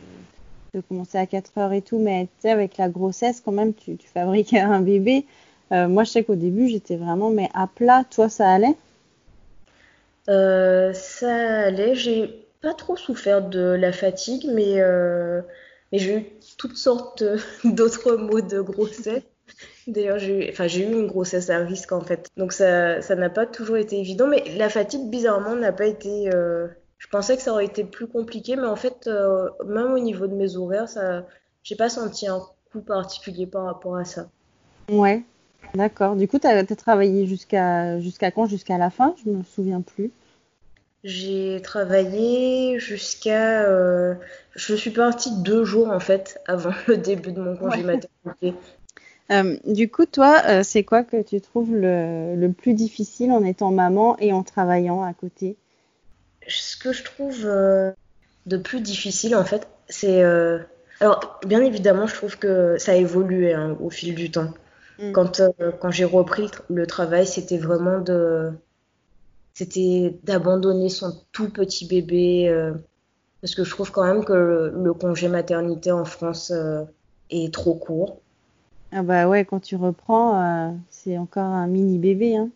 de 0.75 0.81
commencer 0.81 1.19
à 1.19 1.27
4 1.27 1.59
heures 1.59 1.73
et 1.73 1.83
tout, 1.83 1.99
mais 1.99 2.29
avec 2.45 2.77
la 2.77 2.89
grossesse, 2.89 3.41
quand 3.41 3.53
même, 3.53 3.75
tu, 3.75 3.97
fabriques 4.13 4.55
un 4.55 4.81
bébé. 4.81 5.27
Euh, 5.73 5.89
moi, 5.89 6.05
je 6.05 6.11
sais 6.11 6.25
qu'au 6.25 6.35
début, 6.35 6.69
j'étais 6.69 6.97
vraiment, 6.97 7.31
mais 7.31 7.49
à 7.55 7.67
plat, 7.67 8.05
toi, 8.11 8.29
ça 8.29 8.51
allait? 8.51 8.77
Euh, 10.29 10.93
ça 10.93 11.63
allait, 11.63 11.95
j'ai 11.95 12.47
pas 12.61 12.75
trop 12.75 12.97
souffert 12.97 13.43
de 13.49 13.61
la 13.61 13.93
fatigue, 13.93 14.49
mais, 14.53 14.81
euh, 14.81 15.41
mais 15.93 15.99
j'ai 15.99 16.17
eu 16.17 16.25
toutes 16.59 16.77
sortes 16.77 17.25
d'autres 17.65 18.17
maux 18.17 18.41
de 18.41 18.61
grossesse. 18.61 19.23
D'ailleurs, 19.87 20.19
j'ai 20.19 20.49
eu, 20.49 20.51
enfin, 20.51 20.69
j'ai 20.69 20.87
eu 20.87 20.93
une 20.93 21.07
grossesse 21.07 21.51
à 21.51 21.59
risque 21.59 21.91
en 21.93 22.01
fait. 22.01 22.29
Donc 22.37 22.53
ça, 22.53 23.01
ça 23.03 23.17
n'a 23.17 23.31
pas 23.31 23.47
toujours 23.47 23.77
été 23.77 23.99
évident, 23.99 24.29
mais 24.29 24.45
la 24.57 24.69
fatigue, 24.69 25.09
bizarrement, 25.09 25.57
n'a 25.57 25.73
pas 25.73 25.87
été. 25.87 26.31
Je 27.01 27.09
pensais 27.09 27.37
que 27.37 27.43
ça 27.43 27.53
aurait 27.53 27.65
été 27.65 27.83
plus 27.83 28.07
compliqué, 28.07 28.55
mais 28.55 28.69
en 28.69 28.77
fait, 28.77 29.09
euh, 29.09 29.49
même 29.67 29.93
au 29.93 29.99
niveau 29.99 30.29
de 30.29 30.35
mes 30.35 30.57
horaires, 30.57 30.89
ça, 30.89 31.27
j'ai 31.65 31.75
pas 31.75 31.89
senti 31.89 32.29
un 32.29 32.41
coup 32.71 32.83
particulier 32.83 33.49
par 33.49 33.65
rapport 33.65 33.97
à 33.97 34.05
ça. 34.05 34.31
Ouais, 34.91 35.23
d'accord. 35.75 36.15
Du 36.15 36.29
coup, 36.29 36.39
tu 36.39 36.47
as, 36.47 36.65
travaillé 36.77 37.27
jusqu'à 37.27 37.99
jusqu'à 38.01 38.31
quand? 38.31 38.47
Jusqu'à 38.47 38.79
la 38.79 38.91
fin? 38.91 39.15
Je 39.25 39.31
me 39.31 39.43
souviens 39.43 39.81
plus. 39.81 40.11
J'ai 41.05 41.61
travaillé 41.63 42.79
jusqu'à. 42.79 43.65
euh, 43.65 44.15
Je 44.55 44.75
suis 44.75 44.91
partie 44.91 45.31
deux 45.43 45.65
jours 45.65 45.91
en 45.91 46.01
fait 46.01 46.41
avant 46.47 46.75
le 46.89 46.97
début 46.99 47.33
de 47.33 47.41
mon 47.41 47.57
congé 47.57 47.83
Ouais. 47.83 47.85
maternité. 47.85 48.55
Euh, 49.31 49.57
du 49.65 49.89
coup, 49.91 50.07
toi, 50.07 50.43
euh, 50.49 50.63
c'est 50.65 50.83
quoi 50.83 51.05
que 51.05 51.23
tu 51.23 51.41
trouves 51.41 51.75
le, 51.75 52.35
le 52.37 52.53
plus 52.53 52.75
difficile 52.75 53.31
en 53.33 53.45
étant 53.45 53.71
maman 53.71 54.19
et 54.19 54.33
en 54.33 54.43
travaillant 54.43 55.03
à 55.03 55.15
côté? 55.15 55.57
Ce 56.51 56.77
que 56.77 56.93
je 56.93 57.05
trouve 57.05 57.47
euh, 57.47 57.93
de 58.47 58.57
plus 58.59 58.81
difficile 58.83 59.37
en 59.37 59.45
fait, 59.45 59.69
c'est. 59.89 60.23
euh, 60.25 60.61
Alors, 61.01 61.41
bien 61.47 61.63
évidemment, 61.63 62.07
je 62.07 62.15
trouve 62.15 62.39
que 62.39 62.79
ça 62.79 62.93
a 62.93 62.97
évolué 62.97 63.55
hein, 63.55 63.77
au 63.81 63.91
fil 63.91 64.15
du 64.15 64.31
temps. 64.31 64.55
Mm. 64.99 65.13
Quand, 65.13 65.41
euh, 65.41 65.73
quand 65.81 65.91
j'ai 65.91 66.05
repris 66.07 66.43
le, 66.45 66.49
tra- 66.49 66.65
le 66.71 66.87
travail, 66.87 67.27
c'était 67.27 67.59
vraiment 67.59 68.01
de. 68.01 68.53
C'était 69.55 70.19
d'abandonner 70.25 70.89
son 70.89 71.13
tout 71.33 71.51
petit 71.53 71.87
bébé. 71.87 72.49
euh, 72.49 72.75
Parce 73.43 73.55
que 73.55 73.65
je 73.65 73.71
trouve 73.71 73.93
quand 73.93 74.05
même 74.05 74.25
que 74.25 74.33
le, 74.35 74.71
le 74.85 74.95
congé 74.95 75.29
maternité 75.29 75.93
en 75.93 76.05
France 76.07 76.51
euh, 76.53 76.85
est 77.31 77.53
trop 77.55 77.75
court. 77.77 78.23
Ah 78.93 79.03
bah 79.03 79.29
ouais, 79.29 79.45
quand 79.45 79.61
tu 79.61 79.77
reprends, 79.77 80.41
euh, 80.43 80.73
c'est 80.91 81.19
encore 81.19 81.45
un 81.45 81.67
mini 81.67 81.99
bébé, 81.99 82.37
hein. 82.37 82.51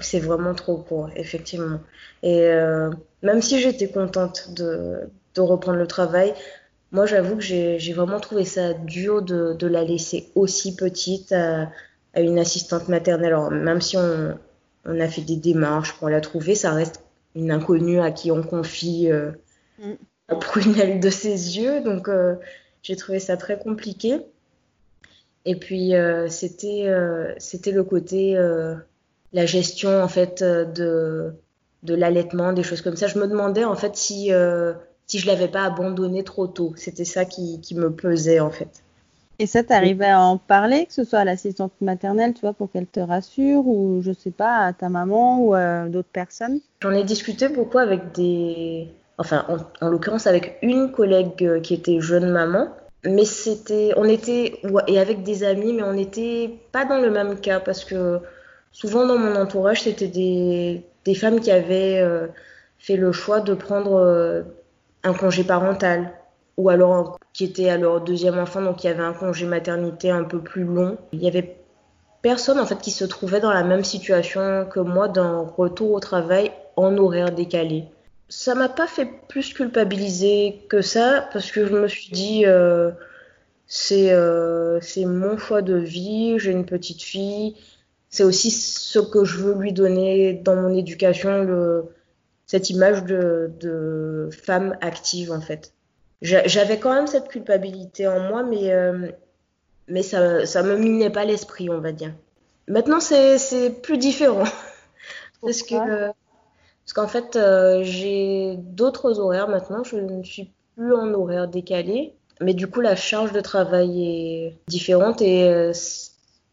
C'est 0.00 0.20
vraiment 0.20 0.54
trop 0.54 0.76
court, 0.76 1.10
effectivement. 1.16 1.80
Et 2.22 2.42
euh, 2.44 2.90
même 3.22 3.42
si 3.42 3.60
j'étais 3.60 3.88
contente 3.88 4.52
de, 4.54 5.00
de 5.34 5.40
reprendre 5.40 5.78
le 5.78 5.86
travail, 5.86 6.34
moi 6.92 7.06
j'avoue 7.06 7.36
que 7.36 7.42
j'ai, 7.42 7.92
vraiment 7.92 8.20
trouvé 8.20 8.44
ça 8.44 8.72
dur 8.74 9.22
de, 9.22 9.54
de 9.54 9.66
la 9.66 9.84
laisser 9.84 10.30
aussi 10.34 10.76
petite 10.76 11.32
à, 11.32 11.70
à 12.14 12.20
une 12.20 12.38
assistante 12.38 12.88
maternelle. 12.88 13.32
Alors, 13.32 13.50
même 13.50 13.80
si 13.80 13.96
on, 13.96 14.38
on 14.84 15.00
a 15.00 15.08
fait 15.08 15.22
des 15.22 15.36
démarches 15.36 15.92
pour 15.98 16.08
la 16.08 16.20
trouver, 16.20 16.54
ça 16.54 16.72
reste 16.72 17.02
une 17.34 17.50
inconnue 17.50 18.00
à 18.00 18.10
qui 18.10 18.30
on 18.30 18.42
confie 18.42 19.10
euh, 19.10 19.32
la 20.28 20.36
prunelle 20.36 21.00
de 21.00 21.10
ses 21.10 21.58
yeux. 21.58 21.82
Donc, 21.82 22.08
j'ai 22.82 22.96
trouvé 22.96 23.18
ça 23.18 23.36
très 23.36 23.58
compliqué. 23.58 24.20
Et 25.44 25.56
puis, 25.56 25.92
c'était 26.28 26.86
c'était 27.38 27.72
le 27.72 27.84
côté, 27.84 28.36
la 29.36 29.46
gestion, 29.46 30.02
en 30.02 30.08
fait, 30.08 30.42
de, 30.42 31.32
de 31.82 31.94
l'allaitement, 31.94 32.52
des 32.52 32.62
choses 32.64 32.82
comme 32.82 32.96
ça. 32.96 33.06
Je 33.06 33.18
me 33.18 33.28
demandais, 33.28 33.64
en 33.64 33.76
fait, 33.76 33.96
si, 33.96 34.32
si 35.06 35.18
je 35.18 35.26
l'avais 35.26 35.48
pas 35.48 35.62
abandonné 35.62 36.24
trop 36.24 36.46
tôt. 36.46 36.72
C'était 36.76 37.04
ça 37.04 37.24
qui, 37.24 37.60
qui 37.60 37.74
me 37.74 37.92
pesait, 37.92 38.40
en 38.40 38.50
fait. 38.50 38.82
Et 39.38 39.46
ça, 39.46 39.62
t'arrivais 39.62 40.08
à 40.08 40.20
en 40.20 40.38
parler, 40.38 40.86
que 40.86 40.94
ce 40.94 41.04
soit 41.04 41.18
à 41.20 41.24
l'assistante 41.24 41.72
maternelle, 41.80 42.32
tu 42.32 42.40
vois, 42.40 42.54
pour 42.54 42.70
qu'elle 42.70 42.86
te 42.86 43.00
rassure, 43.00 43.66
ou 43.66 44.00
je 44.00 44.12
sais 44.12 44.30
pas, 44.30 44.64
à 44.64 44.72
ta 44.72 44.88
maman 44.88 45.40
ou 45.40 45.52
à 45.52 45.88
d'autres 45.88 46.08
personnes? 46.10 46.60
J'en 46.80 46.92
ai 46.92 47.04
discuté 47.04 47.48
beaucoup 47.48 47.78
avec 47.78 48.12
des. 48.12 48.88
Enfin, 49.18 49.44
en, 49.80 49.88
l'occurrence, 49.88 50.26
avec 50.26 50.58
une 50.62 50.90
collègue 50.90 51.42
euh, 51.42 51.60
qui 51.60 51.74
était 51.74 52.00
jeune 52.00 52.30
maman. 52.30 52.68
Mais 53.04 53.26
c'était. 53.26 53.92
On 53.96 54.04
était. 54.04 54.58
Et 54.86 54.98
avec 54.98 55.22
des 55.22 55.44
amis, 55.44 55.74
mais 55.74 55.82
on 55.82 55.92
n'était 55.92 56.58
pas 56.72 56.86
dans 56.86 56.98
le 56.98 57.10
même 57.10 57.38
cas, 57.38 57.60
parce 57.60 57.84
que 57.84 58.20
souvent 58.76 59.06
dans 59.06 59.16
mon 59.16 59.34
entourage, 59.36 59.82
c'était 59.84 60.08
des, 60.08 61.14
femmes 61.14 61.40
qui 61.40 61.50
avaient 61.50 61.98
euh, 61.98 62.26
fait 62.78 62.96
le 62.96 63.10
choix 63.10 63.40
de 63.40 63.54
prendre 63.54 63.94
euh, 63.94 64.42
un 65.02 65.14
congé 65.14 65.44
parental 65.44 66.12
ou 66.58 66.68
alors 66.68 67.18
qui 67.32 67.44
était 67.44 67.70
à 67.70 67.78
leur 67.78 68.02
deuxième 68.02 68.38
enfant, 68.38 68.60
donc 68.60 68.84
il 68.84 68.88
y 68.88 68.90
avait 68.90 69.02
un 69.02 69.14
congé 69.14 69.46
maternité 69.46 70.10
un 70.10 70.24
peu 70.24 70.40
plus 70.40 70.64
long. 70.64 70.98
Il 71.12 71.22
y 71.22 71.28
avait 71.28 71.56
personne 72.20 72.58
en 72.58 72.66
fait 72.66 72.78
qui 72.78 72.90
se 72.90 73.06
trouvait 73.06 73.40
dans 73.40 73.52
la 73.52 73.62
même 73.62 73.84
situation 73.84 74.66
que 74.66 74.80
moi 74.80 75.08
d'un 75.08 75.40
retour 75.56 75.92
au 75.92 76.00
travail 76.00 76.50
en 76.76 76.98
horaire 76.98 77.32
décalé. 77.32 77.84
Ça 78.28 78.54
m'a 78.54 78.68
pas 78.68 78.86
fait 78.86 79.08
plus 79.28 79.54
culpabiliser 79.54 80.66
que 80.68 80.82
ça 80.82 81.28
parce 81.32 81.50
que 81.50 81.66
je 81.66 81.72
me 81.72 81.88
suis 81.88 82.10
dit 82.10 82.44
euh, 82.44 82.90
c'est 83.68 85.04
mon 85.06 85.38
choix 85.38 85.62
de 85.62 85.76
vie, 85.76 86.38
j'ai 86.38 86.52
une 86.52 86.66
petite 86.66 87.02
fille, 87.02 87.54
c'est 88.16 88.24
aussi 88.24 88.50
ce 88.50 88.98
que 88.98 89.26
je 89.26 89.36
veux 89.36 89.54
lui 89.60 89.74
donner 89.74 90.32
dans 90.32 90.56
mon 90.56 90.74
éducation 90.74 91.42
le 91.42 91.84
cette 92.46 92.70
image 92.70 93.04
de, 93.04 93.50
de 93.60 94.30
femme 94.32 94.78
active 94.80 95.32
en 95.32 95.42
fait. 95.42 95.74
J'avais 96.22 96.78
quand 96.78 96.94
même 96.94 97.06
cette 97.06 97.28
culpabilité 97.28 98.08
en 98.08 98.20
moi, 98.20 98.42
mais, 98.42 98.72
euh, 98.72 99.10
mais 99.86 100.02
ça, 100.02 100.46
ça 100.46 100.62
me 100.62 100.78
minait 100.78 101.10
pas 101.10 101.26
l'esprit, 101.26 101.68
on 101.68 101.80
va 101.80 101.92
dire. 101.92 102.14
Maintenant, 102.68 103.00
c'est 103.00 103.82
plus 103.82 103.98
différent. 103.98 104.44
parce 105.42 105.62
que 105.62 106.06
parce 106.06 106.92
qu'en 106.94 107.08
fait, 107.08 107.36
euh, 107.36 107.82
j'ai 107.82 108.56
d'autres 108.56 109.20
horaires 109.20 109.48
maintenant. 109.48 109.84
Je 109.84 109.96
ne 109.96 110.22
suis 110.22 110.50
plus 110.74 110.94
en 110.94 111.12
horaire 111.12 111.48
décalé. 111.48 112.14
Mais 112.40 112.54
du 112.54 112.66
coup, 112.66 112.80
la 112.80 112.96
charge 112.96 113.32
de 113.32 113.40
travail 113.40 114.04
est 114.04 114.58
différente. 114.68 115.20
Et 115.20 115.50
euh, 115.50 115.72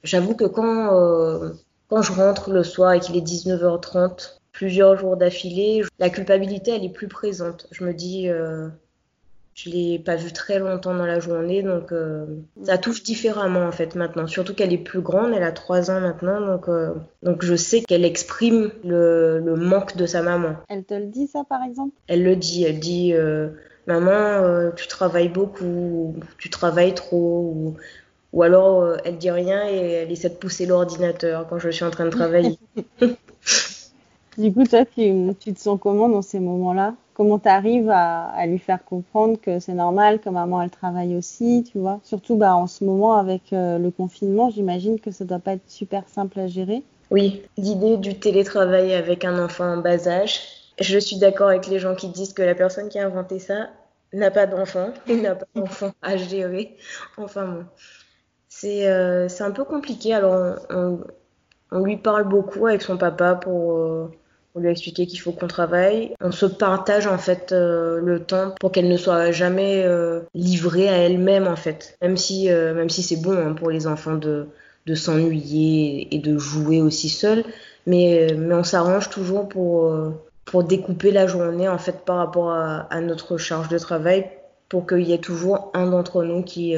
j'avoue 0.04 0.36
que 0.36 0.46
quand, 0.46 1.54
quand 1.90 2.02
je 2.02 2.12
rentre 2.12 2.52
le 2.52 2.64
soir 2.64 2.94
et 2.94 3.00
qu'il 3.00 3.18
est 3.18 3.22
19h30, 3.22 4.40
plusieurs 4.52 4.98
jours 4.98 5.18
d'affilée, 5.18 5.84
la 6.00 6.10
culpabilité, 6.10 6.72
elle 6.72 6.86
est 6.86 6.94
plus 6.94 7.08
présente. 7.08 7.68
Je 7.72 7.84
me 7.84 7.94
dis, 7.94 8.30
je 9.56 9.70
l'ai 9.70 10.00
pas 10.00 10.16
vue 10.16 10.34
très 10.34 10.60
longtemps 10.60 10.96
dans 10.96 11.06
la 11.06 11.20
journée, 11.20 11.62
donc 11.62 11.92
euh, 11.92 12.26
ça 12.64 12.78
touche 12.78 13.04
différemment 13.04 13.66
en 13.66 13.72
fait 13.72 13.96
maintenant. 13.96 14.26
Surtout 14.26 14.56
qu'elle 14.56 14.74
est 14.74 14.80
plus 14.80 15.02
grande, 15.02 15.34
elle 15.34 15.44
a 15.44 15.52
3 15.52 15.92
ans 15.92 16.00
maintenant, 16.00 16.42
donc, 16.42 16.68
euh, 16.68 16.94
donc 17.22 17.44
je 17.44 17.56
sais 17.56 17.82
qu'elle 17.82 18.04
exprime 18.04 18.72
le, 18.84 19.40
le, 19.40 19.56
manque 19.56 19.96
de 19.96 20.06
sa 20.06 20.24
maman. 20.24 20.56
Elle 20.70 20.84
te 20.84 20.96
le 20.96 21.06
dit 21.06 21.28
ça 21.28 21.44
par 21.48 21.62
exemple? 21.64 21.94
Elle 22.08 22.24
le 22.24 22.36
dit, 22.36 22.64
elle 22.64 22.80
dit 22.80 23.14
euh, 23.14 23.50
maman, 23.86 24.72
tu 24.76 24.88
travailles 24.88 25.30
beaucoup, 25.30 26.16
tu 26.40 26.50
travailles 26.50 26.96
trop, 26.96 27.54
ou, 27.56 27.76
ou 28.34 28.44
alors 28.44 28.98
elle 29.06 29.18
dit 29.18 29.32
rien 29.32 29.68
et 29.70 29.78
elle 29.78 30.12
essaie 30.12 30.30
de 30.30 30.36
pousser 30.36 30.66
l'ordinateur 30.66 31.48
quand 31.48 31.60
je 31.60 31.70
suis 31.70 31.86
en 31.86 31.92
train 31.92 32.06
de 32.06 32.10
travailler. 32.10 32.58
du 34.38 34.52
coup, 34.52 34.66
toi, 34.66 34.86
tu, 34.86 35.34
tu 35.40 35.54
te 35.54 35.60
sens 35.60 35.80
comment 35.82 36.10
dans 36.10 36.22
ces 36.22 36.40
moments-là? 36.40 36.96
Comment 37.14 37.38
tu 37.38 37.48
arrives 37.48 37.92
à, 37.92 38.44
lui 38.48 38.58
faire 38.58 38.84
comprendre 38.84 39.40
que 39.40 39.60
c'est 39.60 39.74
normal, 39.74 40.20
que 40.20 40.30
maman 40.30 40.64
elle 40.64 40.72
travaille 40.72 41.16
aussi, 41.16 41.64
tu 41.72 41.78
vois? 41.78 42.00
Surtout 42.04 42.36
bah, 42.36 42.56
en 42.56 42.66
ce 42.66 42.84
moment 42.84 43.16
avec 43.16 43.54
euh, 43.54 43.78
le 43.78 43.92
confinement, 43.92 44.50
j'imagine 44.50 45.00
que 45.00 45.12
ça 45.12 45.24
doit 45.24 45.38
pas 45.38 45.54
être 45.54 45.70
super 45.70 46.04
simple 46.10 46.40
à 46.40 46.48
gérer. 46.48 46.82
Oui, 47.12 47.44
l'idée 47.58 47.98
du 47.98 48.18
télétravail 48.18 48.96
avec 48.96 49.26
un 49.26 49.44
enfant 49.44 49.66
en 49.66 49.78
bas 49.78 50.08
âge, 50.08 50.40
je 50.82 50.98
suis 50.98 51.18
d'accord 51.18 51.50
avec 51.50 51.68
les 51.68 51.78
gens 51.78 51.94
qui 51.94 52.08
disent 52.08 52.34
que 52.34 52.42
la 52.42 52.56
personne 52.56 52.90
qui 52.90 52.98
a 52.98 53.06
inventé 53.06 53.38
ça 53.38 53.70
n'a 54.12 54.32
pas 54.32 54.48
d'enfant 54.48 54.90
n'a 55.08 55.36
pas 55.36 55.46
d'enfant 55.56 55.92
à 56.02 56.18
gérer. 56.18 56.76
Enfin 57.18 57.46
bon, 57.46 57.66
c'est 58.56 58.88
euh, 58.88 59.28
un 59.40 59.52
peu 59.52 59.64
compliqué. 59.64 60.14
Alors 60.14 60.56
on, 61.72 61.84
lui 61.84 61.98
parle 61.98 62.28
beaucoup 62.28 62.68
avec 62.68 62.82
son 62.82 62.98
papa 62.98 63.36
pour... 63.36 63.74
Euh, 63.74 64.12
on 64.56 64.60
lui 64.60 64.68
a 64.68 64.72
expliqué 64.72 65.08
qu'il 65.08 65.20
faut 65.20 65.32
qu'on 65.32 65.48
travaille. 65.48 66.14
On 66.22 66.32
se 66.32 66.46
partage 66.46 67.08
en 67.08 67.18
fait 67.18 67.52
euh, 67.52 68.00
le 68.00 68.20
temps 68.20 68.54
pour 68.60 68.72
qu'elle 68.72 68.88
ne 68.88 68.98
soit 68.98 69.32
jamais 69.32 69.84
euh, 69.84 70.20
livrée 70.36 70.88
à 70.90 70.98
elle-même 70.98 71.48
en 71.48 71.56
fait. 71.56 71.98
Même 72.04 72.18
si, 72.18 72.50
même 72.50 72.90
si 72.90 73.02
c'est 73.02 73.22
bon 73.22 73.36
hein, 73.36 73.54
pour 73.54 73.72
les 73.72 73.88
enfants 73.88 74.16
de, 74.16 74.48
de 74.86 74.94
s'ennuyer 74.94 76.14
et 76.14 76.20
de 76.20 76.38
jouer 76.38 76.82
aussi 76.82 77.10
seul, 77.10 77.44
mais, 77.88 78.28
mais 78.38 78.54
on 78.54 78.64
s'arrange 78.64 79.10
toujours 79.10 79.50
pour, 79.50 79.92
pour 80.46 80.64
découper 80.64 81.10
la 81.10 81.26
journée 81.26 81.68
en 81.68 81.80
fait 81.80 82.06
par 82.06 82.18
rapport 82.18 82.52
à, 82.52 83.02
notre 83.02 83.38
charge 83.38 83.70
de 83.70 83.80
travail 83.80 84.30
pour 84.70 84.86
qu'il 84.86 85.02
y 85.02 85.14
ait 85.14 85.18
toujours 85.18 85.72
un 85.74 85.88
d'entre 85.88 86.24
nous 86.24 86.44
qui 86.44 86.76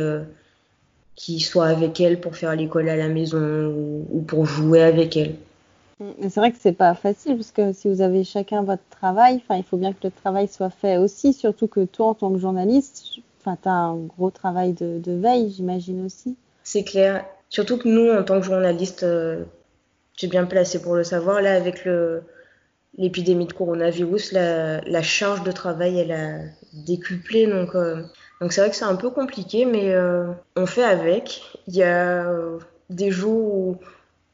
qui 1.15 1.39
soit 1.39 1.67
avec 1.67 2.00
elle 2.01 2.19
pour 2.19 2.36
faire 2.36 2.55
l'école 2.55 2.89
à 2.89 2.95
la 2.95 3.07
maison 3.07 3.74
ou 4.12 4.22
pour 4.22 4.45
jouer 4.45 4.84
avec 4.84 5.15
elle. 5.15 5.36
C'est 6.22 6.36
vrai 6.36 6.51
que 6.51 6.57
c'est 6.60 6.74
pas 6.74 6.93
facile 6.93 7.38
parce 7.38 7.51
que 7.51 7.72
si 7.72 7.88
vous 7.88 8.01
avez 8.01 8.25
chacun 8.25 8.63
votre 8.63 8.84
travail, 8.89 9.41
il 9.50 9.63
faut 9.63 9.77
bien 9.77 9.93
que 9.93 10.00
le 10.03 10.12
travail 10.12 10.50
soit 10.50 10.69
fait 10.69 10.98
aussi, 10.98 11.31
surtout 11.31 11.67
que 11.67 11.86
toi, 11.86 12.07
en 12.07 12.13
tant 12.15 12.34
que 12.34 12.38
journaliste, 12.38 13.19
enfin, 13.39 13.57
tu 13.62 13.69
as 13.69 13.72
un 13.72 13.95
gros 13.95 14.29
travail 14.29 14.74
de, 14.74 15.01
veille, 15.07 15.53
j'imagine 15.55 16.05
aussi. 16.05 16.36
C'est 16.63 16.84
clair. 16.84 17.25
Surtout 17.50 17.77
que 17.77 17.88
nous, 17.88 18.12
en 18.12 18.24
tant 18.24 18.41
que 18.41 18.45
journaliste, 18.45 19.03
euh, 19.03 19.45
tu 20.17 20.25
es 20.25 20.29
bien 20.29 20.45
placé 20.45 20.81
pour 20.81 20.95
le 20.95 21.05
savoir. 21.05 21.41
Là, 21.41 21.55
avec 21.55 21.88
l'épidémie 22.98 23.45
de 23.45 23.53
coronavirus, 23.53 24.34
la, 24.34 24.81
la, 24.81 25.01
charge 25.01 25.43
de 25.43 25.51
travail, 25.53 26.00
elle 26.00 26.12
a 26.12 26.39
décuplé. 26.74 27.48
Donc, 27.48 27.74
euh, 27.74 28.03
donc 28.42 28.54
c'est 28.54 28.62
vrai 28.62 28.70
que 28.70 28.75
c'est 28.75 28.86
un 28.86 28.96
peu 28.96 29.10
compliqué, 29.10 29.65
mais 29.65 29.94
euh, 29.94 30.32
on 30.56 30.65
fait 30.65 30.84
avec. 30.84 31.42
Il 31.68 31.75
y 31.75 31.84
a 31.84 32.25
des 32.89 33.12
jours 33.12 33.54
où 33.54 33.80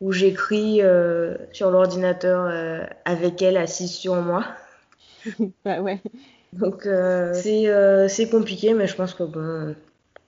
où 0.02 0.12
j'écris 0.12 0.82
euh, 0.82 1.38
sur 1.54 1.70
l'ordinateur 1.70 2.48
euh, 2.50 2.84
avec 3.06 3.42
elle 3.42 3.56
assise 3.56 3.92
sur 3.92 4.16
moi. 4.16 4.46
bah 5.64 5.80
ouais. 5.80 6.02
Donc 6.54 6.86
euh, 6.86 7.34
c'est 8.10 8.30
compliqué, 8.30 8.74
mais 8.74 8.88
je 8.88 8.96
pense 8.96 9.14
que 9.14 9.24
bon, 9.24 9.76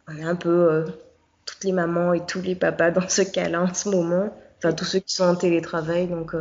on 0.08 0.18
est 0.18 0.24
un 0.24 0.36
peu 0.36 0.86
toutes 1.46 1.64
les 1.64 1.74
mamans 1.74 2.14
et 2.14 2.26
tous 2.26 2.42
les 2.42 2.56
papas 2.56 2.92
dans 2.92 3.10
ce 3.10 3.24
cas-là 3.24 3.64
en 3.64 3.74
ce 3.74 3.90
moment. 3.90 4.30
Enfin, 4.60 4.72
tous 4.72 4.86
ceux 4.86 5.00
qui 5.00 5.14
sont 5.14 5.26
en 5.26 5.36
télétravail, 5.36 6.08
donc. 6.08 6.34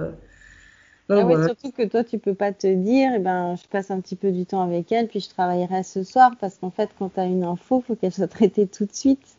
Ah 1.09 1.27
ouais, 1.27 1.45
surtout 1.45 1.73
que 1.73 1.83
toi, 1.83 2.05
tu 2.05 2.19
peux 2.19 2.35
pas 2.35 2.53
te 2.53 2.73
dire, 2.73 3.11
eh 3.15 3.19
ben, 3.19 3.57
je 3.57 3.69
passe 3.69 3.91
un 3.91 4.01
petit 4.01 4.17
peu 4.17 4.31
du 4.31 4.47
temps 4.47 4.63
avec 4.63 4.91
elle, 4.93 5.09
puis 5.09 5.21
je 5.21 5.29
travaillerai 5.29 5.83
ce 5.83 6.05
soir, 6.05 6.33
parce 6.41 6.57
qu'en 6.57 6.71
fait, 6.71 6.91
quand 6.99 7.13
tu 7.15 7.21
as 7.21 7.25
une 7.25 7.45
info, 7.45 7.83
faut 7.87 7.97
qu'elle 7.97 8.13
soit 8.13 8.29
traitée 8.29 8.67
tout 8.67 8.87
de 8.87 8.95
suite. 8.95 9.37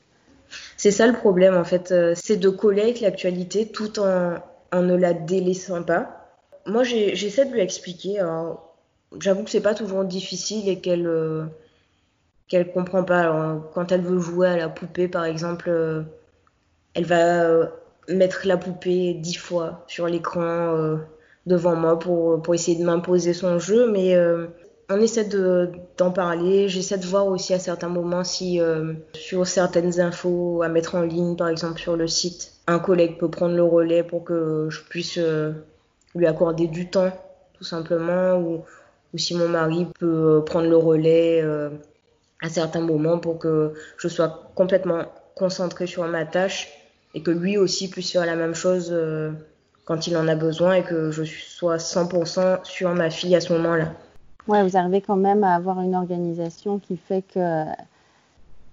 C'est 0.77 0.91
ça 0.91 1.07
le 1.07 1.13
problème 1.13 1.55
en 1.55 1.63
fait, 1.63 1.91
euh, 1.91 2.13
c'est 2.15 2.37
de 2.37 2.49
coller 2.49 2.83
avec 2.83 3.01
l'actualité 3.01 3.67
tout 3.67 3.99
en, 3.99 4.37
ne 4.73 4.95
la 4.95 5.13
délaissant 5.13 5.83
pas. 5.83 6.29
Moi 6.65 6.83
j'essaie 6.83 7.45
de 7.45 7.51
lui 7.51 7.61
expliquer, 7.61 8.19
j'avoue 9.19 9.43
que 9.43 9.49
c'est 9.49 9.61
pas 9.61 9.75
toujours 9.75 10.05
difficile 10.05 10.69
et 10.69 10.79
qu'elle 10.79 11.07
euh, 11.07 11.45
qu'elle 12.47 12.71
comprend 12.71 13.03
pas. 13.03 13.61
quand 13.73 13.91
elle 13.91 14.01
veut 14.01 14.19
jouer 14.19 14.47
à 14.47 14.57
la 14.57 14.69
poupée 14.69 15.07
par 15.07 15.25
exemple, 15.25 15.69
euh, 15.69 16.03
elle 16.93 17.05
va 17.05 17.69
mettre 18.07 18.47
la 18.47 18.57
poupée 18.57 19.13
dix 19.13 19.35
fois 19.35 19.83
sur 19.87 20.07
l'écran 20.07 20.97
devant 21.45 21.75
moi 21.75 21.99
pour, 21.99 22.41
pour 22.41 22.55
essayer 22.55 22.79
de 22.79 22.85
m'imposer 22.85 23.33
son 23.33 23.59
jeu, 23.59 23.91
mais 23.91 24.15
on 24.89 25.01
essaie 25.01 25.27
d'en 25.97 26.11
parler. 26.11 26.69
J'essaie 26.69 26.97
de 26.97 27.05
voir 27.05 27.27
aussi 27.27 27.53
à 27.53 27.59
certains 27.59 27.89
moments 27.89 28.23
si 28.23 28.59
euh, 28.59 28.93
sur 29.13 29.47
certaines 29.47 29.99
infos 29.99 30.61
à 30.61 30.69
mettre 30.69 30.95
en 30.95 31.01
ligne, 31.01 31.35
par 31.35 31.49
exemple 31.49 31.79
sur 31.79 31.95
le 31.95 32.07
site, 32.07 32.53
un 32.67 32.79
collègue 32.79 33.17
peut 33.17 33.29
prendre 33.29 33.55
le 33.55 33.63
relais 33.63 34.03
pour 34.03 34.23
que 34.23 34.67
je 34.69 34.81
puisse 34.81 35.17
euh, 35.17 35.51
lui 36.15 36.27
accorder 36.27 36.67
du 36.67 36.89
temps, 36.89 37.11
tout 37.53 37.63
simplement, 37.63 38.37
ou, 38.37 38.63
si 39.15 39.35
mon 39.35 39.47
mari 39.47 39.87
peut 39.99 40.37
euh, 40.37 40.41
prendre 40.41 40.67
le 40.67 40.77
relais 40.77 41.43
à 42.41 42.49
certains 42.49 42.81
moments 42.81 43.19
pour 43.19 43.39
que 43.39 43.73
je 43.97 44.07
sois 44.07 44.51
complètement 44.55 45.05
concentrée 45.35 45.87
sur 45.87 46.05
ma 46.07 46.25
tâche 46.25 46.69
et 47.15 47.21
que 47.21 47.31
lui 47.31 47.57
aussi 47.57 47.89
puisse 47.89 48.11
faire 48.11 48.25
la 48.25 48.35
même 48.35 48.55
chose 48.55 48.93
quand 49.85 50.07
il 50.07 50.15
en 50.17 50.27
a 50.27 50.35
besoin 50.35 50.75
et 50.75 50.83
que 50.83 51.11
je 51.11 51.23
sois 51.23 51.77
100% 51.77 52.63
sur 52.63 52.93
ma 52.93 53.09
fille 53.09 53.35
à 53.35 53.41
ce 53.41 53.53
moment-là. 53.53 53.91
Ouais, 54.47 54.63
vous 54.63 54.75
arrivez 54.77 55.01
quand 55.01 55.15
même 55.15 55.43
à 55.43 55.55
avoir 55.55 55.81
une 55.81 55.95
organisation 55.95 56.79
qui 56.79 56.97
fait 56.97 57.23
que 57.33 57.65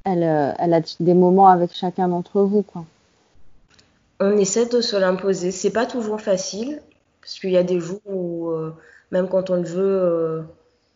elle, 0.05 0.23
euh, 0.23 0.53
elle 0.59 0.75
a 0.75 0.81
des 0.99 1.15
moments 1.15 1.49
avec 1.49 1.73
chacun 1.75 2.09
d'entre 2.09 2.43
vous, 2.43 2.63
quoi. 2.63 2.85
On 4.21 4.37
essaie 4.37 4.67
de 4.67 4.81
se 4.81 4.97
l'imposer. 4.97 5.51
C'est 5.51 5.71
pas 5.71 5.87
toujours 5.87 6.21
facile, 6.21 6.81
parce 7.21 7.39
qu'il 7.39 7.51
y 7.51 7.57
a 7.57 7.63
des 7.63 7.81
jours 7.81 8.01
où, 8.07 8.51
euh, 8.51 8.75
même 9.11 9.29
quand 9.29 9.51
on 9.51 9.57
le 9.57 9.63
veut, 9.63 10.01
euh, 10.03 10.43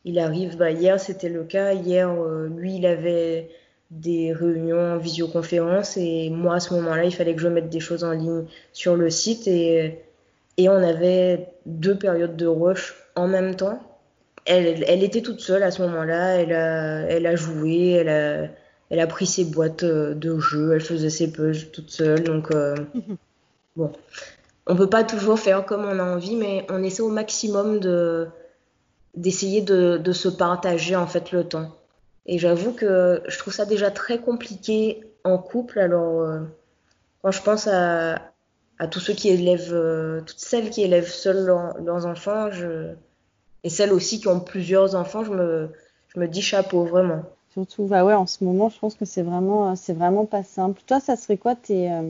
il 0.04 0.18
arrive. 0.18 0.56
Bah, 0.56 0.70
hier, 0.70 1.00
c'était 1.00 1.30
le 1.30 1.44
cas. 1.44 1.72
Hier, 1.72 2.12
lui, 2.48 2.76
il 2.76 2.86
avait 2.86 3.50
des 3.90 4.32
réunions 4.32 4.94
en 4.94 4.98
visioconférence 4.98 5.96
et 5.96 6.28
moi, 6.30 6.56
à 6.56 6.60
ce 6.60 6.74
moment-là, 6.74 7.04
il 7.04 7.14
fallait 7.14 7.34
que 7.34 7.40
je 7.40 7.48
mette 7.48 7.70
des 7.70 7.80
choses 7.80 8.04
en 8.04 8.12
ligne 8.12 8.44
sur 8.72 8.96
le 8.96 9.08
site 9.08 9.46
et, 9.46 10.03
et 10.56 10.68
on 10.68 10.76
avait 10.76 11.48
deux 11.66 11.96
périodes 11.96 12.36
de 12.36 12.46
rush 12.46 12.94
en 13.16 13.28
même 13.28 13.56
temps. 13.56 13.80
Elle, 14.46 14.84
elle 14.86 15.02
était 15.02 15.22
toute 15.22 15.40
seule 15.40 15.62
à 15.62 15.70
ce 15.70 15.82
moment-là. 15.82 16.36
Elle 16.40 16.52
a, 16.52 17.00
elle 17.08 17.26
a 17.26 17.36
joué, 17.36 17.92
elle 17.92 18.08
a 18.08 18.48
elle 18.90 19.00
a 19.00 19.06
pris 19.06 19.26
ses 19.26 19.44
boîtes 19.44 19.82
euh, 19.82 20.14
de 20.14 20.38
jeux, 20.38 20.72
elle 20.74 20.80
faisait 20.80 21.10
ses 21.10 21.32
puzzles 21.32 21.70
toute 21.70 21.90
seule. 21.90 22.22
Donc, 22.22 22.50
euh, 22.52 22.76
bon, 23.76 23.90
on 24.66 24.76
peut 24.76 24.88
pas 24.88 25.04
toujours 25.04 25.38
faire 25.38 25.64
comme 25.64 25.84
on 25.84 25.98
a 25.98 26.04
envie, 26.04 26.36
mais 26.36 26.66
on 26.68 26.82
essaie 26.82 27.02
au 27.02 27.08
maximum 27.08 27.80
de 27.80 28.28
d'essayer 29.16 29.62
de, 29.62 29.96
de, 29.96 30.12
se 30.12 30.28
partager 30.28 30.96
en 30.96 31.06
fait 31.06 31.30
le 31.30 31.44
temps. 31.44 31.70
Et 32.26 32.38
j'avoue 32.38 32.72
que 32.72 33.22
je 33.28 33.38
trouve 33.38 33.52
ça 33.52 33.64
déjà 33.64 33.92
très 33.92 34.18
compliqué 34.18 35.04
en 35.22 35.38
couple. 35.38 35.78
Alors, 35.78 36.20
euh, 36.20 36.40
quand 37.22 37.30
je 37.30 37.42
pense 37.42 37.68
à, 37.68 38.33
à 38.78 38.86
tous 38.86 39.00
ceux 39.00 39.14
qui 39.14 39.28
élèvent, 39.28 40.22
toutes 40.26 40.38
celles 40.38 40.70
qui 40.70 40.82
élèvent 40.82 41.10
seules 41.10 41.44
leurs 41.44 42.06
enfants, 42.06 42.50
je, 42.50 42.94
et 43.64 43.70
celles 43.70 43.92
aussi 43.92 44.20
qui 44.20 44.28
ont 44.28 44.40
plusieurs 44.40 44.94
enfants, 44.94 45.24
je 45.24 45.32
me, 45.32 45.70
je 46.08 46.20
me 46.20 46.28
dis 46.28 46.42
chapeau 46.42 46.84
vraiment. 46.84 47.22
Surtout, 47.54 47.84
bah 47.86 48.04
ouais, 48.04 48.14
en 48.14 48.26
ce 48.26 48.42
moment, 48.42 48.68
je 48.68 48.78
pense 48.78 48.94
que 48.94 49.04
c'est 49.04 49.22
vraiment, 49.22 49.70
euh, 49.70 49.74
c'est 49.76 49.92
vraiment 49.92 50.26
pas 50.26 50.42
simple. 50.42 50.80
Toi, 50.86 50.98
ça 50.98 51.14
serait 51.14 51.36
quoi 51.36 51.54
tes, 51.54 51.90
euh, 51.90 52.02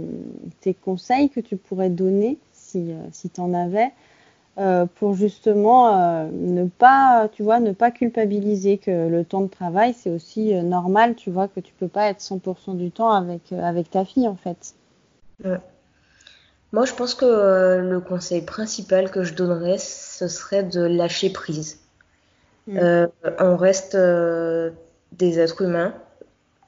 tes 0.61 0.75
conseils 0.75 1.29
que 1.29 1.41
tu 1.41 1.57
pourrais 1.57 1.91
donner, 1.91 2.39
si, 2.53 2.93
euh, 2.93 2.97
si 3.13 3.29
tu 3.29 3.41
en 3.41 3.55
avais, 3.55 3.93
pour 4.95 5.15
justement 5.15 6.29
ne 6.31 6.65
pas, 6.67 7.29
tu 7.33 7.43
vois, 7.43 7.59
ne 7.59 7.73
pas 7.73 7.91
culpabiliser 7.91 8.79
que 8.79 9.09
le 9.09 9.25
temps 9.25 9.41
de 9.41 9.49
travail, 9.49 9.95
c'est 9.95 10.11
aussi 10.11 10.55
normal, 10.55 11.17
tu 11.17 11.33
vois, 11.33 11.49
que 11.49 11.59
tu 11.59 11.73
peux 11.73 11.89
pas 11.89 12.09
être 12.09 12.21
100% 12.21 12.77
du 12.77 12.93
temps 12.93 13.11
avec, 13.11 13.51
avec 13.53 13.91
ta 13.91 14.05
fille, 14.05 14.29
en 14.29 14.37
fait. 14.37 14.77
Moi, 16.75 16.85
je 16.85 16.93
pense 16.93 17.15
que 17.15 17.79
le 17.79 18.01
conseil 18.01 18.43
principal 18.43 19.11
que 19.11 19.23
je 19.23 19.35
donnerais, 19.35 19.79
ce 19.79 20.29
serait 20.29 20.65
de 20.65 20.83
lâcher 20.83 21.31
prise. 21.31 21.79
Mm. 22.67 23.07
on 23.41 23.57
reste 23.57 23.97
des 25.13 25.39
êtres 25.39 25.63
humains. 25.63 25.95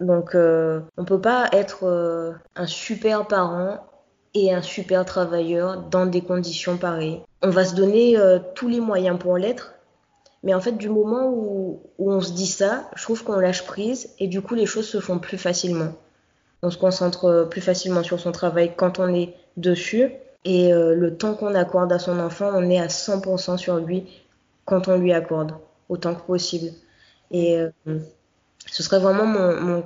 Donc, 0.01 0.35
euh, 0.35 0.81
on 0.97 1.05
peut 1.05 1.21
pas 1.21 1.49
être 1.53 1.85
euh, 1.85 2.33
un 2.55 2.67
super 2.67 3.27
parent 3.27 3.79
et 4.35 4.53
un 4.53 4.63
super 4.63 5.05
travailleur 5.05 5.83
dans 5.83 6.07
des 6.07 6.21
conditions 6.21 6.77
pareilles. 6.77 7.23
On 7.43 7.51
va 7.51 7.65
se 7.65 7.75
donner 7.75 8.19
euh, 8.19 8.39
tous 8.55 8.69
les 8.69 8.81
moyens 8.81 9.19
pour 9.19 9.39
l'être, 9.39 9.75
mais 10.43 10.53
en 10.53 10.61
fait, 10.61 10.73
du 10.73 10.91
moment 10.91 11.29
où, 11.29 11.81
où 11.99 12.13
on 12.13 12.21
se 12.21 12.33
dit 12.33 12.47
ça, 12.47 12.91
je 12.95 13.03
trouve 13.03 13.25
qu'on 13.25 13.39
lâche 13.39 13.65
prise 13.65 14.11
et 14.19 14.29
du 14.29 14.43
coup, 14.43 14.55
les 14.55 14.67
choses 14.67 14.89
se 14.89 15.01
font 15.01 15.19
plus 15.19 15.39
facilement. 15.39 15.93
On 16.67 16.71
se 16.71 16.79
concentre 16.79 17.47
plus 17.49 17.61
facilement 17.61 18.03
sur 18.03 18.19
son 18.19 18.33
travail 18.33 18.73
quand 18.77 18.99
on 18.99 19.15
est 19.15 19.35
dessus 19.57 20.11
et 20.45 20.73
le 20.73 21.17
temps 21.17 21.35
qu'on 21.35 21.55
accorde 21.55 21.93
à 21.93 21.99
son 21.99 22.19
enfant, 22.19 22.51
on 22.53 22.69
est 22.71 22.79
à 22.79 22.89
100% 22.89 23.57
sur 23.57 23.79
lui 23.79 24.05
quand 24.65 24.89
on 24.89 24.99
lui 24.99 25.13
accorde 25.13 25.53
autant 25.89 26.15
que 26.15 26.23
possible. 26.23 26.73
Et 27.31 27.65
ce 28.67 28.83
serait 28.83 28.99
vraiment 28.99 29.27
mon, 29.27 29.85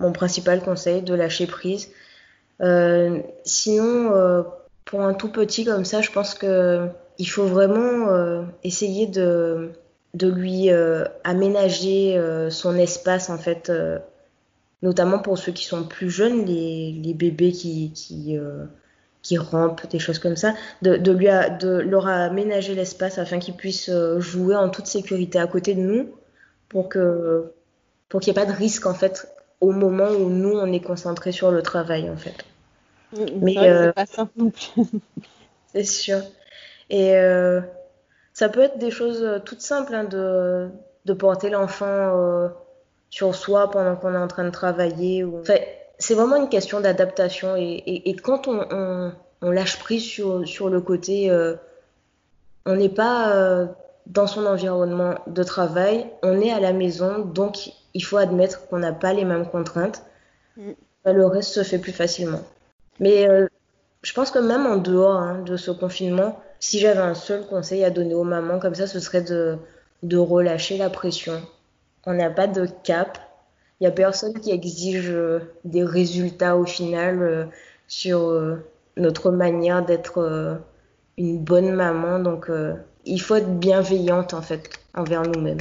mon, 0.00 0.12
principal 0.12 0.62
conseil 0.62 1.02
de 1.02 1.14
lâcher 1.14 1.46
prise. 1.46 1.90
Euh, 2.60 3.20
sinon, 3.44 4.14
euh, 4.14 4.42
pour 4.84 5.02
un 5.02 5.14
tout 5.14 5.30
petit 5.30 5.64
comme 5.64 5.84
ça, 5.84 6.00
je 6.00 6.10
pense 6.10 6.34
que 6.34 6.88
il 7.18 7.26
faut 7.26 7.46
vraiment 7.46 8.08
euh, 8.08 8.42
essayer 8.64 9.06
de, 9.06 9.70
de 10.14 10.28
lui 10.28 10.70
aménager 11.24 12.20
son 12.50 12.76
espace 12.76 13.30
en 13.30 13.38
fait, 13.38 13.70
notamment 14.82 15.18
pour 15.18 15.38
ceux 15.38 15.52
qui 15.52 15.64
sont 15.64 15.84
plus 15.84 16.10
jeunes, 16.10 16.44
les, 16.44 16.92
les 16.92 17.14
bébés 17.14 17.52
qui, 17.52 17.92
qui, 17.92 18.36
qui 19.22 19.38
rampent, 19.38 19.88
des 19.88 19.98
choses 19.98 20.18
comme 20.18 20.36
ça, 20.36 20.54
de, 20.82 20.96
de, 20.96 21.12
lui 21.12 21.28
de 21.60 21.78
leur 21.78 22.08
aménager 22.08 22.74
l'espace 22.74 23.18
afin 23.18 23.38
qu'ils 23.38 23.54
puissent 23.54 23.90
jouer 24.18 24.56
en 24.56 24.68
toute 24.68 24.86
sécurité 24.86 25.38
à 25.38 25.46
côté 25.46 25.74
de 25.74 25.80
nous 25.80 26.08
pour 26.68 26.88
que 26.88 27.52
pour 28.08 28.20
qu'il 28.20 28.32
n'y 28.32 28.38
ait 28.38 28.44
pas 28.44 28.50
de 28.50 28.56
risque 28.56 28.86
en 28.86 28.94
fait 28.94 29.26
au 29.60 29.70
moment 29.70 30.10
où 30.10 30.28
nous 30.28 30.52
on 30.52 30.70
est 30.72 30.80
concentré 30.80 31.32
sur 31.32 31.50
le 31.50 31.62
travail 31.62 32.10
en 32.10 32.16
fait. 32.16 32.44
Mm, 33.12 33.24
Mais 33.40 33.58
euh, 33.58 33.86
c'est 33.86 33.92
pas 33.94 34.06
simple 34.06 34.32
non 34.36 34.50
plus. 34.50 34.82
c'est 35.72 35.84
sûr. 35.84 36.18
Et 36.90 37.16
euh, 37.16 37.60
ça 38.34 38.48
peut 38.48 38.60
être 38.60 38.78
des 38.78 38.90
choses 38.90 39.22
euh, 39.22 39.38
toutes 39.38 39.60
simples 39.60 39.94
hein, 39.94 40.04
de, 40.04 40.68
de, 41.04 41.12
porter 41.12 41.48
l'enfant 41.48 42.50
sur 43.12 43.36
soi 43.36 43.70
pendant 43.70 43.94
qu'on 43.94 44.14
est 44.14 44.18
en 44.18 44.26
train 44.26 44.44
de 44.44 44.50
travailler. 44.50 45.22
Ou... 45.22 45.40
Enfin, 45.40 45.58
c'est 45.98 46.14
vraiment 46.14 46.36
une 46.36 46.48
question 46.48 46.80
d'adaptation. 46.80 47.54
Et, 47.54 47.60
et, 47.60 48.10
et, 48.10 48.16
quand 48.16 48.48
on, 48.48 48.66
on, 48.72 49.12
on, 49.42 49.50
lâche 49.52 49.78
prise 49.78 50.02
sur, 50.02 50.48
sur 50.48 50.68
le 50.68 50.80
côté, 50.80 51.30
on 52.66 52.74
n'est 52.74 52.88
pas 52.88 53.68
dans 54.06 54.26
son 54.26 54.46
environnement 54.46 55.14
de 55.26 55.42
travail, 55.42 56.06
on 56.22 56.40
est 56.40 56.50
à 56.50 56.60
la 56.60 56.72
maison, 56.72 57.20
donc 57.20 57.70
il 57.94 58.04
faut 58.04 58.16
admettre 58.16 58.66
qu'on 58.66 58.78
n'a 58.78 58.92
pas 58.92 59.12
les 59.12 59.24
mêmes 59.24 59.46
contraintes. 59.46 60.02
Mm. 60.56 60.72
Le 61.06 61.26
reste 61.26 61.52
se 61.52 61.62
fait 61.62 61.78
plus 61.78 61.92
facilement. 61.92 62.42
Mais 63.00 63.28
euh, 63.28 63.48
je 64.02 64.12
pense 64.12 64.30
que 64.30 64.38
même 64.38 64.66
en 64.66 64.76
dehors 64.76 65.16
hein, 65.16 65.42
de 65.44 65.56
ce 65.56 65.70
confinement, 65.70 66.40
si 66.60 66.78
j'avais 66.78 67.00
un 67.00 67.14
seul 67.14 67.46
conseil 67.46 67.84
à 67.84 67.90
donner 67.90 68.14
aux 68.14 68.24
mamans 68.24 68.58
comme 68.58 68.74
ça, 68.74 68.86
ce 68.86 69.00
serait 69.00 69.22
de, 69.22 69.56
de 70.02 70.16
relâcher 70.16 70.78
la 70.78 70.90
pression. 70.90 71.40
On 72.06 72.14
n'a 72.14 72.30
pas 72.30 72.46
de 72.46 72.66
cap. 72.82 73.18
Il 73.80 73.84
n'y 73.84 73.88
a 73.88 73.92
personne 73.92 74.34
qui 74.34 74.50
exige 74.50 75.10
euh, 75.10 75.40
des 75.64 75.84
résultats 75.84 76.56
au 76.56 76.64
final 76.64 77.22
euh, 77.22 77.44
sur 77.88 78.58
notre 78.96 79.30
manière 79.30 79.84
d'être 79.84 80.60
une 81.18 81.38
bonne 81.38 81.74
maman. 81.74 82.18
Donc 82.18 82.50
il 83.04 83.20
faut 83.20 83.34
être 83.34 83.58
bienveillante 83.58 84.32
en 84.32 84.40
fait 84.40 84.70
envers 84.94 85.22
nous-mêmes. 85.22 85.58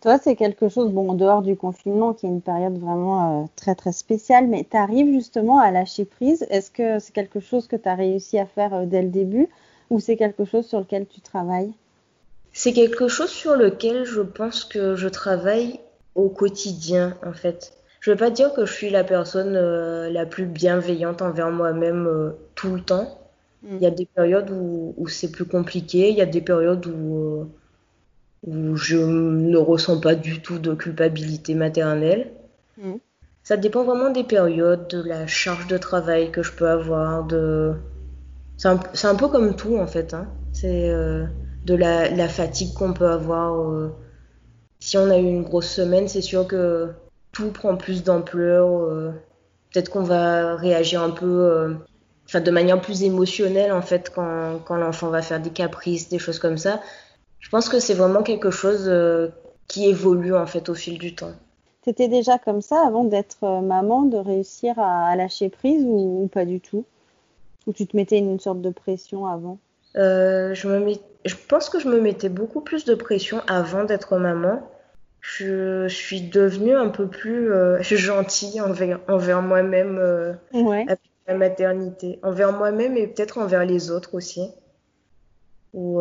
Toi, 0.00 0.16
c'est 0.18 0.36
quelque 0.36 0.68
chose, 0.68 0.92
bon, 0.92 1.10
en 1.10 1.14
dehors 1.14 1.42
du 1.42 1.56
confinement, 1.56 2.14
qui 2.14 2.26
est 2.26 2.28
une 2.28 2.40
période 2.40 2.78
vraiment 2.78 3.42
euh, 3.42 3.46
très 3.56 3.74
très 3.74 3.90
spéciale, 3.90 4.46
mais 4.46 4.64
tu 4.68 4.76
arrives 4.76 5.12
justement 5.12 5.58
à 5.58 5.72
lâcher 5.72 6.04
prise. 6.04 6.46
Est-ce 6.50 6.70
que 6.70 7.00
c'est 7.00 7.12
quelque 7.12 7.40
chose 7.40 7.66
que 7.66 7.74
tu 7.74 7.88
as 7.88 7.96
réussi 7.96 8.38
à 8.38 8.46
faire 8.46 8.74
euh, 8.74 8.86
dès 8.86 9.02
le 9.02 9.08
début 9.08 9.48
ou 9.90 9.98
c'est 9.98 10.16
quelque 10.16 10.44
chose 10.44 10.66
sur 10.66 10.78
lequel 10.78 11.06
tu 11.06 11.20
travailles? 11.20 11.72
C'est 12.58 12.72
quelque 12.72 13.06
chose 13.06 13.30
sur 13.30 13.54
lequel 13.54 14.04
je 14.04 14.20
pense 14.20 14.64
que 14.64 14.96
je 14.96 15.06
travaille 15.06 15.78
au 16.16 16.28
quotidien 16.28 17.16
en 17.24 17.32
fait. 17.32 17.72
Je 18.00 18.10
ne 18.10 18.16
veux 18.16 18.18
pas 18.18 18.30
dire 18.30 18.52
que 18.52 18.66
je 18.66 18.72
suis 18.72 18.90
la 18.90 19.04
personne 19.04 19.54
euh, 19.54 20.10
la 20.10 20.26
plus 20.26 20.46
bienveillante 20.46 21.22
envers 21.22 21.52
moi-même 21.52 22.34
tout 22.56 22.74
le 22.74 22.80
temps. 22.80 23.16
Mm. 23.62 23.76
Il 23.76 23.82
y 23.82 23.86
a 23.86 23.92
des 23.92 24.06
périodes 24.06 24.50
où, 24.50 24.92
où 24.96 25.06
c'est 25.06 25.30
plus 25.30 25.44
compliqué, 25.44 26.10
il 26.10 26.16
y 26.16 26.20
a 26.20 26.26
des 26.26 26.40
périodes 26.40 26.84
où 26.86 27.46
où 28.44 28.74
je 28.74 28.96
ne 28.96 29.56
ressens 29.56 30.00
pas 30.00 30.16
du 30.16 30.42
tout 30.42 30.58
de 30.58 30.74
culpabilité 30.74 31.54
maternelle. 31.54 32.32
Mm. 32.76 32.94
Ça 33.44 33.56
dépend 33.56 33.84
vraiment 33.84 34.10
des 34.10 34.24
périodes, 34.24 34.88
de 34.88 35.00
la 35.00 35.28
charge 35.28 35.68
de 35.68 35.78
travail 35.78 36.32
que 36.32 36.42
je 36.42 36.52
peux 36.52 36.68
avoir, 36.68 37.22
de... 37.22 37.74
C'est 38.56 38.66
un, 38.66 38.80
un, 39.04 39.14
peu 39.14 39.28
comme 39.28 39.54
tout 39.54 39.76
en 39.76 39.86
fait. 39.86 40.12
Hein. 40.12 40.26
C'est 40.52 40.90
euh, 40.90 41.24
de 41.64 41.74
la, 41.74 42.08
la 42.10 42.28
fatigue 42.28 42.74
qu'on 42.74 42.92
peut 42.92 43.08
avoir. 43.08 43.60
Euh... 43.60 43.90
Si 44.80 44.96
on 44.96 45.10
a 45.10 45.18
eu 45.18 45.24
une 45.24 45.42
grosse 45.42 45.68
semaine, 45.68 46.08
c'est 46.08 46.22
sûr 46.22 46.46
que 46.46 46.90
tout 47.32 47.50
prend 47.50 47.76
plus 47.76 48.02
d'ampleur. 48.04 48.68
Euh... 48.68 49.12
Peut-être 49.72 49.90
qu'on 49.90 50.02
va 50.02 50.56
réagir 50.56 51.02
un 51.02 51.10
peu, 51.10 51.26
euh, 51.26 51.74
enfin 52.26 52.40
de 52.40 52.50
manière 52.50 52.80
plus 52.80 53.02
émotionnelle 53.02 53.70
en 53.70 53.82
fait 53.82 54.10
quand, 54.14 54.60
quand 54.64 54.76
l'enfant 54.76 55.10
va 55.10 55.20
faire 55.20 55.40
des 55.40 55.50
caprices, 55.50 56.08
des 56.08 56.18
choses 56.18 56.38
comme 56.38 56.56
ça. 56.56 56.80
Je 57.38 57.50
pense 57.50 57.68
que 57.68 57.78
c'est 57.78 57.92
vraiment 57.92 58.22
quelque 58.22 58.50
chose 58.50 58.90
qui 59.68 59.86
évolue 59.86 60.34
en 60.34 60.46
fait 60.46 60.70
au 60.70 60.74
fil 60.74 60.98
du 60.98 61.14
temps. 61.14 61.34
C'était 61.88 62.08
déjà 62.08 62.38
comme 62.38 62.60
ça 62.60 62.86
avant 62.86 63.04
d'être 63.04 63.62
maman, 63.62 64.02
de 64.02 64.18
réussir 64.18 64.78
à, 64.78 65.14
lâcher 65.16 65.48
prise 65.48 65.82
ou, 65.86 66.28
pas 66.30 66.44
du 66.44 66.60
tout? 66.60 66.84
Ou 67.66 67.72
tu 67.72 67.86
te 67.86 67.96
mettais 67.96 68.18
une 68.18 68.38
sorte 68.40 68.60
de 68.60 68.68
pression 68.68 69.26
avant? 69.26 69.58
Euh, 69.96 70.52
je, 70.52 70.68
me 70.68 70.92
je 71.24 71.34
pense 71.48 71.68
que 71.68 71.78
je 71.80 71.88
me 71.88 72.00
mettais 72.00 72.28
beaucoup 72.28 72.60
plus 72.60 72.84
de 72.84 72.94
pression 72.94 73.40
avant 73.46 73.84
d'être 73.84 74.16
maman. 74.18 74.68
Je 75.20 75.88
suis 75.88 76.22
devenue 76.22 76.74
un 76.74 76.88
peu 76.88 77.08
plus 77.08 77.50
gentille 77.82 78.60
envers, 78.60 79.00
envers 79.08 79.42
moi-même 79.42 79.98
avec 80.52 81.00
la 81.26 81.34
maternité. 81.34 82.18
Envers 82.22 82.52
moi-même 82.52 82.96
et 82.96 83.06
peut-être 83.06 83.38
envers 83.38 83.64
les 83.64 83.90
autres 83.90 84.14
aussi. 84.14 84.48
Ou, 85.74 86.00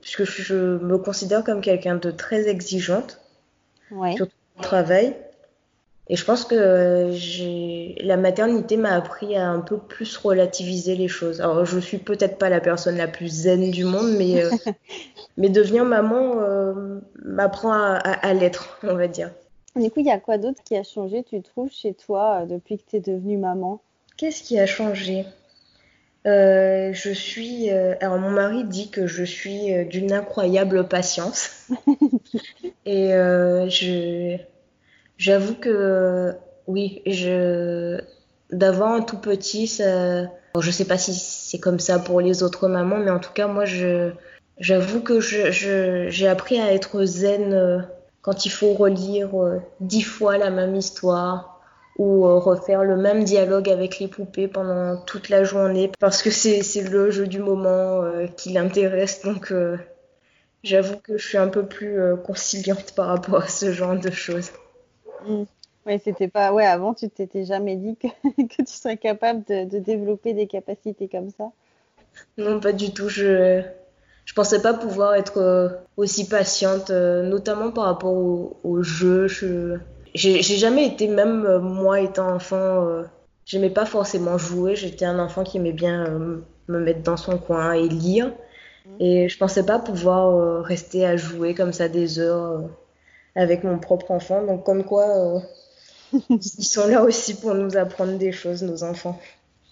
puisque 0.00 0.24
je 0.24 0.54
me 0.78 0.98
considère 0.98 1.42
comme 1.42 1.60
quelqu'un 1.60 1.96
de 1.96 2.10
très 2.10 2.48
exigeante, 2.48 3.20
Ouais. 3.90 4.16
surtout 4.16 4.34
au 4.58 4.62
travail. 4.62 5.16
Et 6.08 6.16
je 6.16 6.24
pense 6.24 6.44
que 6.44 7.10
j'ai 7.12 7.96
la 8.00 8.16
maternité 8.16 8.76
m'a 8.76 8.92
appris 8.94 9.36
à 9.36 9.48
un 9.48 9.60
peu 9.60 9.76
plus 9.78 10.16
relativiser 10.16 10.94
les 10.94 11.08
choses. 11.08 11.40
Alors, 11.40 11.64
je 11.64 11.78
suis 11.80 11.98
peut-être 11.98 12.38
pas 12.38 12.48
la 12.48 12.60
personne 12.60 12.96
la 12.96 13.08
plus 13.08 13.28
zen 13.28 13.70
du 13.72 13.84
monde, 13.84 14.12
mais, 14.16 14.40
euh, 14.42 14.50
mais 15.36 15.48
devenir 15.48 15.84
maman 15.84 16.40
euh, 16.40 17.00
m'apprend 17.24 17.72
à, 17.72 17.94
à- 17.96 18.26
à 18.28 18.34
l'être, 18.34 18.78
on 18.84 18.94
va 18.94 19.08
dire. 19.08 19.30
Du 19.74 19.90
coup, 19.90 20.00
il 20.00 20.06
y 20.06 20.10
a 20.10 20.18
quoi 20.18 20.38
d'autre 20.38 20.62
qui 20.64 20.76
a 20.76 20.84
changé, 20.84 21.22
tu 21.24 21.42
trouves, 21.42 21.70
chez 21.72 21.92
toi 21.94 22.42
euh, 22.42 22.46
depuis 22.46 22.78
que 22.78 22.84
tu 22.88 22.96
es 22.96 23.00
devenue 23.00 23.36
maman? 23.36 23.80
Qu'est-ce 24.16 24.42
qui 24.42 24.58
a 24.58 24.66
changé? 24.66 25.26
Euh, 26.26 26.92
je 26.92 27.10
suis. 27.10 27.70
euh, 27.70 27.94
alors, 28.00 28.18
mon 28.18 28.30
mari 28.30 28.64
dit 28.64 28.90
que 28.90 29.06
je 29.06 29.22
suis 29.24 29.72
euh, 29.74 29.84
d'une 29.84 30.12
incroyable 30.12 30.88
patience. 30.88 31.68
Et 32.86 33.12
euh, 33.14 33.68
je, 33.68 34.36
j'avoue 35.16 35.54
que 35.54 36.34
oui, 36.66 37.02
je, 37.06 38.00
un 38.52 39.02
tout 39.02 39.18
petit, 39.18 39.66
ça, 39.66 40.22
bon, 40.54 40.60
je 40.60 40.70
sais 40.70 40.84
pas 40.84 40.98
si 40.98 41.14
c'est 41.14 41.58
comme 41.58 41.78
ça 41.80 41.98
pour 41.98 42.20
les 42.20 42.42
autres 42.42 42.68
mamans, 42.68 42.98
mais 42.98 43.10
en 43.10 43.18
tout 43.18 43.32
cas, 43.32 43.46
moi, 43.46 43.64
je, 43.64 44.10
j'avoue 44.58 45.00
que 45.00 45.20
je, 45.20 45.50
je- 45.50 46.08
j'ai 46.08 46.28
appris 46.28 46.60
à 46.60 46.72
être 46.72 47.04
zen 47.04 47.52
euh, 47.52 47.78
quand 48.22 48.46
il 48.46 48.50
faut 48.50 48.74
relire 48.74 49.34
euh, 49.40 49.60
dix 49.80 50.02
fois 50.02 50.38
la 50.38 50.50
même 50.50 50.74
histoire 50.76 51.60
ou 51.98 52.26
euh, 52.26 52.38
refaire 52.38 52.84
le 52.84 52.96
même 52.96 53.24
dialogue 53.24 53.68
avec 53.70 53.98
les 53.98 54.08
poupées 54.08 54.48
pendant 54.48 54.96
toute 54.98 55.28
la 55.28 55.44
journée 55.44 55.90
parce 55.98 56.22
que 56.22 56.30
c'est, 56.30 56.62
le 56.82 57.10
jeu 57.10 57.26
du 57.26 57.38
moment 57.38 58.02
qui 58.36 58.50
l'intéresse. 58.52 59.22
Donc, 59.22 59.52
j'avoue 60.62 60.96
que 60.96 61.16
je 61.16 61.26
suis 61.26 61.38
un 61.38 61.48
peu 61.48 61.64
plus 61.64 61.98
conciliante 62.24 62.92
par 62.94 63.06
rapport 63.06 63.42
à 63.42 63.48
ce 63.48 63.72
genre 63.72 63.98
de 63.98 64.10
choses. 64.10 64.50
Mm. 65.24 65.44
Oui, 65.86 66.00
c'était 66.02 66.28
pas. 66.28 66.52
Ouais, 66.52 66.66
avant, 66.66 66.94
tu 66.94 67.08
t'étais 67.08 67.44
jamais 67.44 67.76
dit 67.76 67.96
que, 67.96 68.08
que 68.42 68.62
tu 68.62 68.72
serais 68.72 68.96
capable 68.96 69.44
de, 69.44 69.64
de 69.64 69.78
développer 69.78 70.32
des 70.34 70.46
capacités 70.46 71.08
comme 71.08 71.30
ça. 71.30 71.52
Non, 72.38 72.60
pas 72.60 72.72
du 72.72 72.92
tout. 72.92 73.08
Je 73.08 73.62
je 74.24 74.32
pensais 74.34 74.60
pas 74.60 74.74
pouvoir 74.74 75.14
être 75.14 75.38
euh, 75.38 75.68
aussi 75.96 76.28
patiente, 76.28 76.90
euh, 76.90 77.22
notamment 77.22 77.70
par 77.70 77.84
rapport 77.84 78.12
au, 78.12 78.58
au 78.64 78.82
jeu. 78.82 79.28
Je 79.28 79.78
j'ai 80.14 80.42
jamais 80.42 80.86
été, 80.86 81.08
même 81.08 81.44
euh, 81.46 81.60
moi 81.60 82.00
étant 82.00 82.34
enfant, 82.34 82.56
euh, 82.88 83.04
j'aimais 83.44 83.70
pas 83.70 83.84
forcément 83.86 84.38
jouer. 84.38 84.74
J'étais 84.74 85.04
un 85.04 85.18
enfant 85.18 85.44
qui 85.44 85.58
aimait 85.58 85.72
bien 85.72 86.06
euh, 86.06 86.38
me 86.68 86.80
mettre 86.80 87.02
dans 87.02 87.16
son 87.16 87.38
coin 87.38 87.72
et 87.72 87.88
lire. 87.88 88.32
Et 89.00 89.28
je 89.28 89.38
pensais 89.38 89.64
pas 89.66 89.78
pouvoir 89.78 90.30
euh, 90.30 90.60
rester 90.62 91.04
à 91.06 91.16
jouer 91.16 91.54
comme 91.54 91.72
ça 91.72 91.88
des 91.88 92.18
heures 92.18 92.62
avec 93.36 93.62
mon 93.62 93.78
propre 93.78 94.10
enfant. 94.10 94.44
Donc 94.44 94.64
comme 94.64 94.82
quoi, 94.82 95.08
euh, 95.08 95.38
ils 96.30 96.42
sont 96.42 96.88
là 96.88 97.02
aussi 97.02 97.34
pour 97.34 97.54
nous 97.54 97.76
apprendre 97.76 98.18
des 98.18 98.32
choses, 98.32 98.62
nos 98.62 98.82
enfants. 98.82 99.18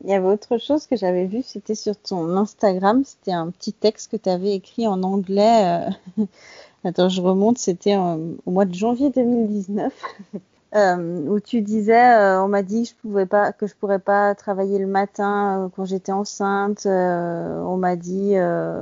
Il 0.03 0.11
y 0.11 0.15
avait 0.15 0.27
autre 0.27 0.59
chose 0.59 0.87
que 0.87 0.97
j'avais 0.97 1.27
vu, 1.27 1.43
c'était 1.43 1.75
sur 1.75 1.97
ton 1.97 2.37
Instagram, 2.37 3.05
c'était 3.05 3.33
un 3.33 3.51
petit 3.51 3.73
texte 3.73 4.11
que 4.11 4.17
tu 4.17 4.29
avais 4.29 4.55
écrit 4.55 4.87
en 4.87 5.03
anglais. 5.03 5.89
euh, 6.19 6.25
Attends, 6.85 7.09
je 7.09 7.23
remonte, 7.23 7.59
c'était 7.59 7.97
euh, 7.97 8.35
au 8.45 8.51
mois 8.51 8.67
de 8.67 8.75
janvier 8.75 9.11
2019, 9.11 9.93
euh, 10.75 11.29
où 11.29 11.41
tu 11.41 11.63
disais, 11.63 12.37
on 12.39 12.49
m'a 12.49 12.63
dit 12.63 12.83
que 12.83 12.89
je 12.91 12.95
pouvais 12.97 13.25
pas, 13.25 13.53
que 13.53 13.67
je 13.67 13.75
pourrais 13.75 14.01
pas 14.01 14.35
travailler 14.35 14.79
le 14.79 14.87
matin 14.87 15.71
quand 15.75 15.87
j'étais 15.87 16.13
enceinte. 16.13 16.87
on 16.87 17.77
m'a 17.79 17.97
dit, 17.97 18.35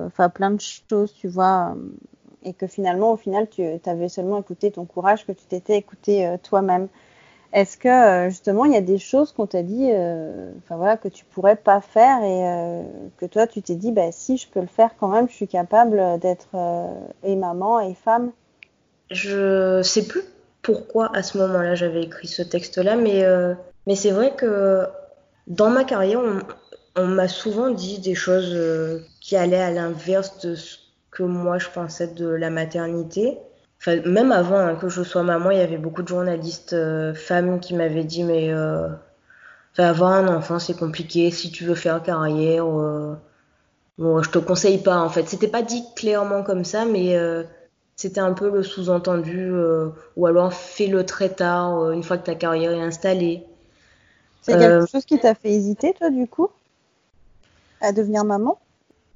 enfin 0.07 0.29
plein 0.31 0.51
de 0.51 0.61
choses, 0.61 1.13
tu 1.15 1.29
vois, 1.29 1.77
et 2.45 2.53
que 2.53 2.67
finalement, 2.67 3.13
au 3.13 3.17
final, 3.17 3.49
tu 3.49 3.63
avais 3.87 4.09
seulement 4.09 4.41
écouté 4.41 4.71
ton 4.71 4.85
courage, 4.85 5.27
que 5.27 5.33
tu 5.33 5.45
t'étais 5.45 5.77
écouté 5.77 6.27
euh, 6.27 6.37
toi-même. 6.43 6.89
Est-ce 7.53 7.77
que 7.77 7.89
euh, 7.89 8.31
justement 8.31 8.65
il 8.65 8.73
y 8.73 8.77
a 8.77 8.81
des 8.81 8.97
choses 8.97 9.33
qu'on 9.33 9.47
t'a 9.47 9.63
dit, 9.63 9.91
euh, 9.93 10.51
enfin 10.59 10.77
voilà, 10.77 10.97
que 10.97 11.09
tu 11.09 11.27
pourrais 11.27 11.57
pas 11.57 11.83
faire 11.83 12.23
et 12.23 12.83
que 13.19 13.27
toi 13.27 13.47
tu 13.47 13.61
t'es 13.61 13.75
dit, 13.75 13.93
bah 13.93 14.11
si 14.11 14.39
je 14.39 14.49
peux 14.49 14.61
le 14.61 14.67
faire 14.67 14.91
quand 14.99 15.09
même, 15.09 15.29
je 15.29 15.35
suis 15.35 15.49
capable 15.49 16.19
d'être 16.19 16.49
et 17.23 17.37
maman 17.37 17.81
et 17.81 17.93
femme? 17.93 18.31
Je 19.11 19.83
sais 19.83 20.07
plus 20.07 20.23
pourquoi 20.63 21.15
à 21.15 21.23
ce 21.23 21.37
moment-là 21.37 21.75
j'avais 21.75 22.05
écrit 22.05 22.27
ce 22.27 22.41
texte-là, 22.41 22.97
mais, 22.97 23.23
mais 23.87 23.97
c'est 23.97 24.13
vrai 24.13 24.35
que 24.35 24.87
dans 25.47 25.69
ma 25.69 25.85
carrière, 25.85 26.21
on, 26.97 27.07
m'a 27.07 27.29
souvent 27.29 27.69
dit 27.69 27.99
des 27.99 28.15
choses 28.15 28.59
qui 29.21 29.37
allaient 29.37 29.61
à 29.61 29.71
l'inverse 29.71 30.39
de 30.39 30.55
ce 30.55 30.79
que 31.13 31.23
moi 31.23 31.59
je 31.59 31.69
pensais 31.69 32.09
de 32.09 32.27
la 32.27 32.51
maternité. 32.51 33.39
Enfin, 33.79 34.01
même 34.07 34.33
avant 34.33 34.59
hein, 34.59 34.75
que 34.75 34.89
je 34.89 35.03
sois 35.03 35.23
maman, 35.23 35.51
il 35.51 35.59
y 35.59 35.61
avait 35.61 35.77
beaucoup 35.77 36.03
de 36.03 36.09
journalistes 36.09 36.73
euh, 36.73 37.15
femmes 37.15 37.61
qui 37.61 37.75
m'avaient 37.75 38.05
dit, 38.05 38.25
mais 38.25 38.53
euh, 38.53 38.89
avoir 39.79 40.13
un 40.13 40.29
enfant 40.29 40.59
c'est 40.59 40.77
compliqué, 40.77 41.31
si 41.31 41.51
tu 41.51 41.65
veux 41.65 41.75
faire 41.75 42.03
carrière, 42.03 42.67
euh, 42.67 43.15
bon, 43.99 44.23
je 44.23 44.31
te 44.31 44.39
conseille 44.39 44.79
pas 44.79 44.99
en 44.99 45.09
fait. 45.09 45.29
C'était 45.29 45.49
pas 45.49 45.63
dit 45.63 45.85
clairement 45.95 46.43
comme 46.43 46.65
ça, 46.65 46.85
mais 46.85 47.17
euh, 47.17 47.45
c'était 47.97 48.21
un 48.21 48.33
peu 48.33 48.51
le 48.51 48.63
sous-entendu, 48.63 49.51
euh, 49.53 49.91
ou 50.17 50.27
alors 50.27 50.53
fais-le 50.53 51.05
très 51.05 51.29
tard, 51.29 51.91
une 51.91 52.03
fois 52.03 52.19
que 52.19 52.27
ta 52.27 52.35
carrière 52.35 52.73
est 52.73 52.83
installée. 52.83 53.45
C'est 54.41 54.59
quelque 54.59 54.91
chose 54.91 55.05
qui 55.05 55.21
t'a 55.21 55.37
fait 55.37 55.53
hésiter 55.53 55.95
toi 55.97 56.11
du 56.11 56.27
coup 56.27 56.49
à 57.83 57.93
devenir 57.93 58.25
maman? 58.25 58.59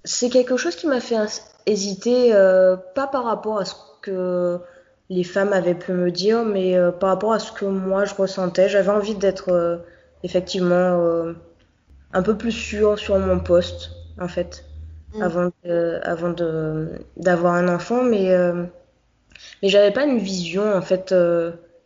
C'est 0.04 0.28
quelque 0.28 0.56
chose 0.56 0.76
qui 0.76 0.86
m'a 0.86 1.00
fait 1.00 1.16
hésiter, 1.66 2.34
euh, 2.34 2.76
pas 2.94 3.06
par 3.06 3.24
rapport 3.24 3.58
à 3.58 3.64
ce 3.64 3.74
que 4.02 4.60
les 5.08 5.24
femmes 5.24 5.52
avaient 5.52 5.74
pu 5.74 5.92
me 5.92 6.10
dire, 6.10 6.44
mais 6.44 6.76
euh, 6.76 6.90
par 6.90 7.10
rapport 7.10 7.32
à 7.32 7.38
ce 7.38 7.52
que 7.52 7.64
moi 7.64 8.04
je 8.04 8.14
ressentais. 8.14 8.68
J'avais 8.68 8.90
envie 8.90 9.14
d'être 9.14 9.50
euh, 9.52 9.76
effectivement 10.22 10.74
euh, 10.74 11.32
un 12.12 12.22
peu 12.22 12.36
plus 12.36 12.52
sûre 12.52 12.98
sur 12.98 13.18
mon 13.18 13.38
poste, 13.38 13.90
en 14.20 14.28
fait, 14.28 14.64
Mm. 15.14 15.22
avant 15.22 15.50
avant 16.02 16.34
d'avoir 17.16 17.54
un 17.54 17.68
enfant, 17.68 18.02
mais, 18.02 18.34
mais 19.62 19.68
j'avais 19.68 19.92
pas 19.92 20.04
une 20.04 20.18
vision 20.18 20.74
en 20.74 20.82
fait 20.82 21.14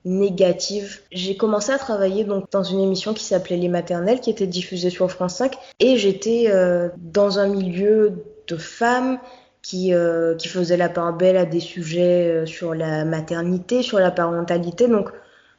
négative. 0.04 1.00
J'ai 1.12 1.36
commencé 1.36 1.70
à 1.70 1.78
travailler 1.78 2.24
donc 2.24 2.50
dans 2.50 2.62
une 2.62 2.80
émission 2.80 3.12
qui 3.12 3.24
s'appelait 3.24 3.58
Les 3.58 3.68
Maternelles, 3.68 4.20
qui 4.20 4.30
était 4.30 4.46
diffusée 4.46 4.90
sur 4.90 5.10
France 5.10 5.36
5, 5.36 5.54
et 5.78 5.96
j'étais 5.96 6.50
dans 6.96 7.38
un 7.38 7.48
milieu 7.48 8.24
de 8.48 8.56
femmes 8.56 9.18
qui, 9.62 9.92
euh, 9.94 10.34
qui 10.36 10.48
faisaient 10.48 10.76
la 10.76 10.88
part 10.88 11.16
belle 11.16 11.36
à 11.36 11.44
des 11.44 11.60
sujets 11.60 12.30
euh, 12.30 12.46
sur 12.46 12.74
la 12.74 13.04
maternité, 13.04 13.82
sur 13.82 13.98
la 13.98 14.10
parentalité. 14.10 14.88
Donc, 14.88 15.10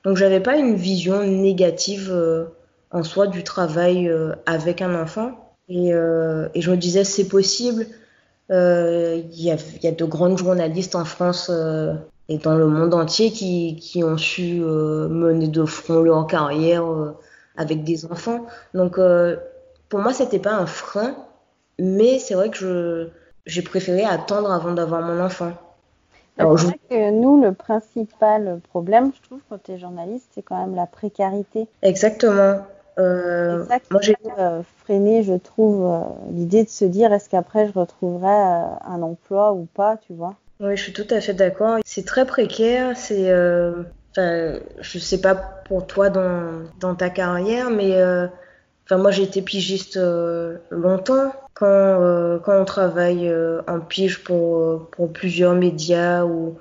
donc 0.03 0.17
j'avais 0.17 0.39
pas 0.39 0.57
une 0.57 0.75
vision 0.75 1.23
négative 1.23 2.09
euh, 2.11 2.45
en 2.91 3.03
soi 3.03 3.27
du 3.27 3.43
travail 3.43 4.09
euh, 4.09 4.33
avec 4.45 4.81
un 4.81 4.99
enfant. 4.99 5.31
Et, 5.69 5.91
et 5.91 6.61
je 6.61 6.69
me 6.69 6.75
disais, 6.75 7.05
c'est 7.05 7.29
possible. 7.29 7.85
Il 8.49 9.23
y 9.29 9.45
y 9.45 9.87
a 9.87 9.91
de 9.91 10.03
grandes 10.03 10.37
journalistes 10.37 10.95
en 10.95 11.05
France 11.05 11.49
et 12.27 12.37
dans 12.39 12.55
le 12.55 12.67
monde 12.67 12.93
entier 12.93 13.31
qui, 13.31 13.77
qui 13.77 14.03
ont 14.03 14.17
su 14.17 14.59
mener 14.59 15.47
de 15.47 15.63
front 15.63 16.01
leur 16.01 16.27
carrière 16.27 16.83
avec 17.55 17.85
des 17.85 18.03
enfants. 18.03 18.47
Donc, 18.73 18.99
pour 19.87 19.99
moi, 20.01 20.11
c'était 20.11 20.39
pas 20.39 20.55
un 20.55 20.65
frein, 20.65 21.15
mais 21.79 22.19
c'est 22.19 22.33
vrai 22.33 22.49
que 22.49 22.57
je, 22.57 23.07
j'ai 23.45 23.61
préféré 23.61 24.03
attendre 24.03 24.51
avant 24.51 24.73
d'avoir 24.73 25.01
mon 25.01 25.19
enfant. 25.23 25.53
Alors, 26.37 26.57
c'est 26.57 26.65
je- 26.65 26.67
vrai 26.67 26.79
que 26.89 27.11
nous, 27.11 27.41
le 27.41 27.53
principal 27.53 28.59
problème, 28.69 29.11
je 29.15 29.21
trouve, 29.21 29.39
quand 29.49 29.61
tu 29.63 29.71
es 29.71 29.77
journaliste, 29.77 30.27
c'est 30.33 30.41
quand 30.41 30.59
même 30.59 30.75
la 30.75 30.85
précarité. 30.85 31.67
Exactement. 31.81 32.65
Euh, 32.99 33.65
ça 33.65 33.79
qui 33.79 33.87
moi, 33.91 34.01
j'ai 34.01 34.15
euh, 34.37 34.61
freiner, 34.83 35.23
je 35.23 35.33
trouve, 35.33 35.85
euh, 35.85 36.01
l'idée 36.31 36.63
de 36.63 36.69
se 36.69 36.85
dire 36.85 37.13
est-ce 37.13 37.29
qu'après 37.29 37.67
je 37.67 37.73
retrouverai 37.73 38.27
euh, 38.29 38.65
un 38.85 39.01
emploi 39.01 39.53
ou 39.53 39.65
pas, 39.73 39.97
tu 39.97 40.13
vois? 40.13 40.35
Oui, 40.59 40.77
je 40.77 40.83
suis 40.83 40.93
tout 40.93 41.07
à 41.09 41.21
fait 41.21 41.33
d'accord. 41.33 41.79
C'est 41.85 42.05
très 42.05 42.25
précaire. 42.25 42.95
C'est, 42.97 43.31
je 44.15 44.99
sais 44.99 45.21
pas 45.21 45.35
pour 45.35 45.87
toi 45.87 46.09
dans, 46.09 46.63
dans 46.79 46.95
ta 46.95 47.09
carrière, 47.09 47.69
mais 47.69 47.95
enfin, 48.91 49.01
moi 49.01 49.11
j'ai 49.11 49.23
été 49.23 49.41
pigiste 49.41 49.97
euh, 49.97 50.57
longtemps. 50.69 51.31
Quand, 51.53 51.65
euh, 51.67 52.39
quand 52.39 52.59
on 52.59 52.65
travaille 52.65 53.29
euh, 53.29 53.61
en 53.67 53.79
pige 53.79 54.23
pour, 54.23 54.57
euh, 54.57 55.07
plusieurs 55.13 55.53
médias 55.53 56.25
ou, 56.25 56.57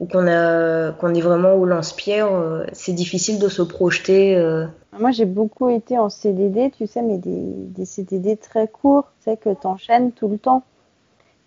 ou 0.00 0.06
qu'on 0.06 0.26
est 0.26 1.20
vraiment 1.20 1.54
au 1.54 1.66
lance-pierre, 1.66 2.32
euh, 2.32 2.64
c'est 2.72 2.92
difficile 2.92 3.38
de 3.38 3.48
se 3.48 3.62
projeter. 3.62 4.36
euh. 4.36 4.66
Moi, 4.98 5.10
j'ai 5.10 5.24
beaucoup 5.26 5.68
été 5.68 5.98
en 5.98 6.08
CDD, 6.08 6.70
tu 6.70 6.86
sais, 6.86 7.02
mais 7.02 7.18
des, 7.18 7.42
des 7.42 7.84
CDD 7.84 8.36
très 8.36 8.68
courts, 8.68 9.12
tu 9.20 9.30
sais, 9.30 9.36
que 9.36 9.50
tu 9.50 9.66
enchaînes 9.66 10.12
tout 10.12 10.28
le 10.28 10.38
temps. 10.38 10.62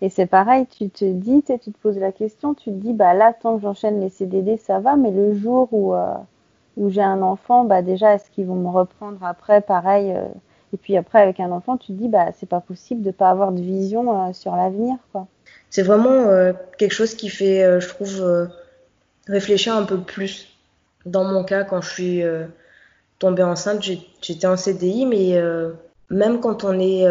Et 0.02 0.08
c'est 0.08 0.26
pareil, 0.26 0.66
tu 0.66 0.88
te 0.88 1.04
dis, 1.04 1.42
tu 1.42 1.58
te 1.58 1.78
poses 1.82 1.98
la 1.98 2.12
question, 2.12 2.54
tu 2.54 2.70
te 2.70 2.76
dis, 2.76 2.92
bah 2.92 3.14
là, 3.14 3.34
tant 3.34 3.56
que 3.56 3.62
j'enchaîne 3.62 4.00
les 4.00 4.08
CDD, 4.08 4.56
ça 4.56 4.78
va, 4.78 4.96
mais 4.96 5.10
le 5.10 5.34
jour 5.34 5.68
où, 5.72 5.94
euh, 5.94 6.14
où 6.80 6.88
j'ai 6.88 7.02
un 7.02 7.20
enfant, 7.20 7.64
bah 7.64 7.82
déjà, 7.82 8.14
est-ce 8.14 8.30
qu'ils 8.30 8.46
vont 8.46 8.56
me 8.56 8.70
reprendre 8.70 9.22
après 9.22 9.60
Pareil, 9.60 10.12
euh, 10.16 10.24
Et 10.72 10.78
puis 10.78 10.96
après, 10.96 11.20
avec 11.20 11.38
un 11.38 11.52
enfant, 11.52 11.76
tu 11.76 11.88
te 11.88 11.92
dis, 11.92 12.08
bah, 12.08 12.28
c'est 12.38 12.48
pas 12.48 12.60
possible 12.60 13.02
de 13.02 13.10
pas 13.10 13.28
avoir 13.28 13.52
de 13.52 13.60
vision 13.60 14.28
euh, 14.28 14.32
sur 14.32 14.56
l'avenir. 14.56 14.96
C'est 15.68 15.82
vraiment 15.82 16.08
euh, 16.08 16.54
quelque 16.78 16.94
chose 16.94 17.14
qui 17.14 17.28
fait, 17.28 17.80
je 17.80 17.86
trouve, 17.86 18.48
réfléchir 19.28 19.76
un 19.76 19.84
peu 19.84 19.98
plus. 20.00 20.48
Dans 21.04 21.24
mon 21.24 21.44
cas, 21.44 21.64
quand 21.64 21.82
je 21.82 21.90
suis 21.90 22.22
tombée 23.18 23.42
enceinte, 23.42 23.82
j'étais 23.82 24.46
en 24.46 24.56
CDI, 24.56 25.04
mais 25.04 25.40
même 26.08 26.40
quand 26.40 26.64
on 26.64 26.78
est 26.80 27.06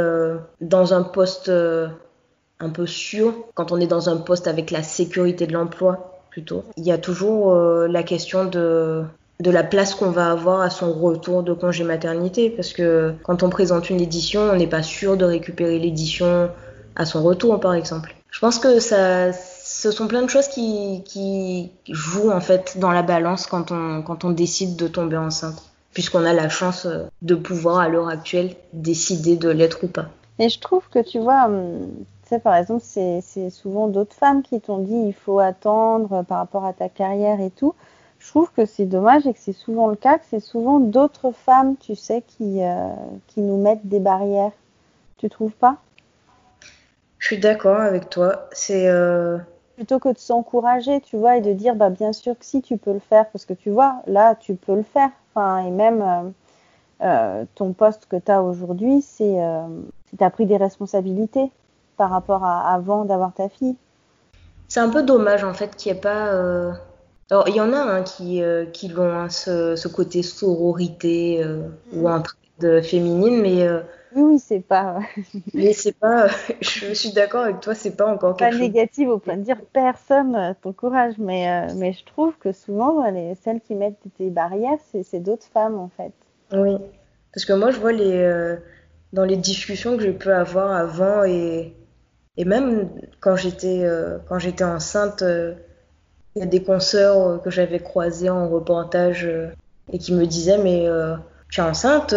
dans 0.61 0.93
un 0.93 1.03
poste 1.03 1.49
un 1.49 2.69
peu 2.69 2.87
sûr, 2.87 3.33
quand 3.53 3.71
on 3.71 3.79
est 3.79 3.87
dans 3.87 4.09
un 4.09 4.17
poste 4.17 4.47
avec 4.47 4.71
la 4.71 4.83
sécurité 4.83 5.47
de 5.47 5.53
l'emploi, 5.53 6.21
plutôt, 6.31 6.65
il 6.75 6.85
y 6.85 6.91
a 6.91 6.97
toujours 6.97 7.53
la 7.55 8.03
question 8.03 8.45
de, 8.45 9.05
de 9.39 9.51
la 9.51 9.63
place 9.63 9.95
qu'on 9.95 10.11
va 10.11 10.31
avoir 10.31 10.61
à 10.61 10.69
son 10.69 10.91
retour 10.91 11.43
de 11.43 11.53
congé 11.53 11.85
maternité, 11.85 12.49
parce 12.49 12.73
que 12.73 13.13
quand 13.23 13.41
on 13.41 13.49
présente 13.49 13.89
une 13.89 14.01
édition, 14.01 14.41
on 14.41 14.55
n'est 14.55 14.67
pas 14.67 14.83
sûr 14.83 15.15
de 15.15 15.23
récupérer 15.23 15.79
l'édition 15.79 16.49
à 16.95 17.05
son 17.05 17.23
retour, 17.23 17.59
par 17.59 17.73
exemple. 17.73 18.13
Je 18.31 18.39
pense 18.39 18.59
que 18.59 18.79
ça, 18.79 19.31
ce 19.31 19.91
sont 19.91 20.07
plein 20.07 20.23
de 20.23 20.29
choses 20.29 20.49
qui, 20.49 21.71
jouent 21.87 22.31
en 22.31 22.41
fait 22.41 22.77
dans 22.79 22.91
la 22.91 23.01
balance 23.01 23.45
quand 23.47 23.71
on, 23.71 24.01
quand 24.01 24.25
on 24.25 24.31
décide 24.31 24.75
de 24.75 24.87
tomber 24.87 25.15
enceinte, 25.15 25.63
puisqu'on 25.93 26.25
a 26.25 26.33
la 26.33 26.49
chance 26.49 26.85
euh, 26.85 27.05
de 27.21 27.35
pouvoir 27.35 27.79
à 27.79 27.87
l'heure 27.87 28.09
actuelle 28.09 28.55
décider 28.73 29.37
de 29.37 29.49
l'être 29.49 29.83
ou 29.83 29.87
pas. 29.87 30.07
Et 30.37 30.49
je 30.49 30.59
trouve 30.59 30.83
que 30.89 30.99
tu 30.99 31.19
vois, 31.19 31.45
hum, 31.45 31.87
tu 32.23 32.29
sais, 32.29 32.39
par 32.39 32.55
exemple, 32.55 32.81
c'est 32.83 33.21
c'est 33.21 33.49
souvent 33.49 33.87
d'autres 33.87 34.15
femmes 34.15 34.43
qui 34.43 34.59
t'ont 34.59 34.79
dit 34.79 35.07
il 35.07 35.13
faut 35.13 35.39
attendre 35.39 36.11
euh, 36.13 36.23
par 36.23 36.39
rapport 36.39 36.65
à 36.65 36.73
ta 36.73 36.89
carrière 36.89 37.39
et 37.39 37.51
tout. 37.51 37.73
Je 38.19 38.27
trouve 38.27 38.51
que 38.51 38.65
c'est 38.65 38.85
dommage 38.85 39.25
et 39.25 39.33
que 39.33 39.39
c'est 39.39 39.53
souvent 39.53 39.87
le 39.87 39.95
cas, 39.95 40.17
que 40.19 40.25
c'est 40.29 40.41
souvent 40.41 40.79
d'autres 40.79 41.31
femmes, 41.31 41.77
tu 41.77 41.95
sais, 41.95 42.21
qui, 42.21 42.61
euh, 42.61 42.89
qui 43.27 43.39
nous 43.39 43.59
mettent 43.61 43.87
des 43.87 43.99
barrières. 43.99 44.51
Tu 45.17 45.29
trouves 45.29 45.53
pas? 45.53 45.77
Je 47.17 47.27
suis 47.27 47.37
d'accord 47.37 47.79
avec 47.79 48.09
toi. 48.09 48.49
C'est 48.51 48.87
euh, 48.87 49.37
Plutôt 49.75 49.99
que 49.99 50.09
de 50.09 50.17
s'encourager, 50.17 50.99
tu 50.99 51.15
vois, 51.17 51.37
et 51.37 51.41
de 51.41 51.53
dire 51.53 51.75
bah 51.75 51.89
bien 51.89 52.11
sûr 52.11 52.37
que 52.37 52.45
si 52.45 52.61
tu 52.61 52.77
peux 52.77 52.93
le 52.93 52.99
faire, 52.99 53.27
parce 53.29 53.45
que 53.45 53.53
tu 53.53 53.69
vois, 53.69 54.01
là, 54.05 54.35
tu 54.35 54.55
peux 54.55 54.75
le 54.75 54.83
faire. 54.83 55.09
Enfin, 55.33 55.65
et 55.65 55.71
même 55.71 56.33
euh, 57.01 57.45
ton 57.55 57.71
poste 57.71 58.05
que 58.09 58.17
tu 58.17 58.31
as 58.31 58.43
aujourd'hui, 58.43 59.01
c'est 59.01 59.37
tu 60.17 60.23
as 60.23 60.29
pris 60.29 60.45
des 60.45 60.57
responsabilités 60.57 61.51
par 61.95 62.09
rapport 62.09 62.43
à 62.43 62.73
avant 62.73 63.05
d'avoir 63.05 63.33
ta 63.33 63.47
fille. 63.47 63.75
c'est 64.67 64.79
un 64.79 64.89
peu 64.89 65.03
dommage 65.03 65.43
en 65.43 65.53
fait 65.53 65.75
qu'il 65.75 65.91
n'y 65.91 65.97
ait 65.97 66.01
pas. 66.01 66.33
Euh, 67.31 67.35
Alors 67.35 67.47
il 67.49 67.55
y 67.55 67.61
en 67.61 67.73
a 67.73 67.77
hein, 67.79 68.03
qui, 68.03 68.41
euh, 68.43 68.65
qui 68.65 68.87
l'ont 68.89 69.11
hein, 69.11 69.29
ce, 69.29 69.75
ce 69.75 69.87
côté 69.87 70.23
sororité 70.23 71.43
euh, 71.43 71.69
ou 71.91 72.09
entraide 72.09 72.83
féminine, 72.83 73.41
mais 73.41 73.63
euh, 73.67 73.81
Oui, 74.11 74.21
oui, 74.23 74.39
c'est 74.39 74.59
pas, 74.61 74.99
mais 75.53 75.73
c'est 75.73 75.93
pas. 75.93 76.27
Je 76.61 76.93
suis 76.93 77.11
d'accord 77.13 77.43
avec 77.43 77.59
toi, 77.61 77.75
c'est 77.75 77.95
pas 77.95 78.11
encore 78.11 78.35
pas 78.37 78.49
quelque 78.49 78.57
chose. 78.57 78.59
négatif 78.59 79.07
au 79.07 79.19
point 79.19 79.37
de 79.37 79.43
dire 79.43 79.61
personne 79.73 80.35
euh, 80.35 80.53
t'encourage, 80.61 81.17
mais, 81.19 81.69
euh, 81.71 81.73
mais 81.75 81.93
je 81.93 82.03
trouve 82.05 82.37
que 82.39 82.51
souvent, 82.51 83.09
les, 83.11 83.35
celles 83.35 83.61
qui 83.61 83.75
mettent 83.75 84.01
des 84.19 84.29
barrières, 84.31 84.79
c'est 85.03 85.19
d'autres 85.19 85.45
femmes 85.45 85.77
en 85.77 85.89
fait. 85.89 86.13
Oui, 86.51 86.75
parce 87.33 87.45
que 87.45 87.53
moi 87.53 87.71
je 87.71 87.79
vois 87.79 87.91
les 87.91 88.11
euh, 88.23 88.57
dans 89.13 89.25
les 89.25 89.37
discussions 89.37 89.97
que 89.97 90.03
je 90.03 90.11
peux 90.11 90.33
avoir 90.33 90.71
avant 90.71 91.23
et, 91.25 91.75
et 92.37 92.45
même 92.45 92.89
quand 93.19 93.35
j'étais 93.35 93.83
euh, 93.83 94.19
quand 94.27 94.39
j'étais 94.39 94.63
enceinte, 94.63 95.21
euh, 95.21 95.55
y 96.39 96.43
a 96.43 96.45
des 96.45 96.63
consoeurs 96.63 97.27
euh, 97.27 97.37
que 97.37 97.49
j'avais 97.49 97.79
croisées 97.79 98.29
en 98.29 98.47
reportage 98.47 99.25
euh, 99.25 99.49
et 99.91 99.99
qui 99.99 100.13
me 100.13 100.25
disaient 100.25 100.57
mais 100.57 100.87
euh, 100.87 101.15
tu 101.49 101.59
es 101.59 101.63
enceinte 101.63 102.13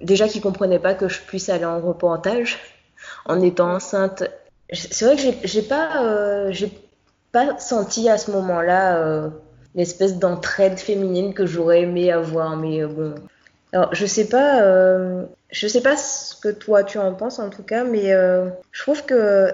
déjà 0.00 0.26
qui 0.26 0.40
comprenaient 0.40 0.78
pas 0.78 0.94
que 0.94 1.08
je 1.08 1.20
puisse 1.20 1.48
aller 1.48 1.64
en 1.64 1.80
reportage 1.80 2.58
en 3.26 3.40
étant 3.40 3.74
enceinte. 3.74 4.24
C'est 4.72 5.04
vrai 5.04 5.16
que 5.16 5.22
j'ai 5.44 5.62
pas 5.62 6.50
j'ai 6.50 6.72
pas 7.32 7.58
senti 7.58 8.08
à 8.08 8.18
ce 8.18 8.30
moment-là 8.32 9.30
l'espèce 9.74 10.18
d'entraide 10.18 10.78
féminine 10.78 11.34
que 11.34 11.46
j'aurais 11.46 11.82
aimé 11.82 12.10
avoir 12.10 12.56
mais 12.56 12.84
bon 12.84 13.14
alors, 13.74 13.94
je 13.94 14.06
sais 14.06 14.28
pas, 14.28 14.62
je 15.50 15.68
sais 15.68 15.82
pas 15.82 15.96
ce 15.96 16.34
que 16.36 16.48
toi 16.48 16.84
tu 16.84 16.98
en 16.98 17.12
penses 17.12 17.38
en 17.38 17.50
tout 17.50 17.62
cas, 17.62 17.84
mais 17.84 18.10
je 18.72 18.82
trouve 18.82 19.04
que 19.04 19.52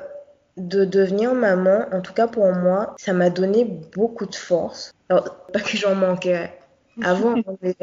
de 0.57 0.85
devenir 0.85 1.35
maman, 1.35 1.87
en 1.93 2.01
tout 2.01 2.13
cas 2.13 2.27
pour 2.29 2.53
moi, 2.53 2.95
ça 2.99 3.13
m'a 3.13 3.31
donné 3.31 3.65
beaucoup 3.65 4.27
de 4.27 4.35
force. 4.35 4.93
Alors, 5.09 5.47
pas 5.53 5.61
que 5.61 5.77
j'en 5.77 5.95
manquais 5.95 6.53
avant, 7.03 7.35
mais, 7.63 7.77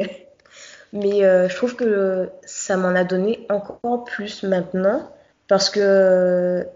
mais, 0.92 1.24
euh, 1.24 1.48
je 1.48 1.56
trouve 1.56 1.76
que 1.76 2.30
ça 2.44 2.76
m'en 2.76 2.94
a 2.94 3.04
donné 3.04 3.46
encore 3.50 4.04
plus 4.04 4.42
maintenant 4.44 5.10
parce 5.48 5.70
que 5.70 6.66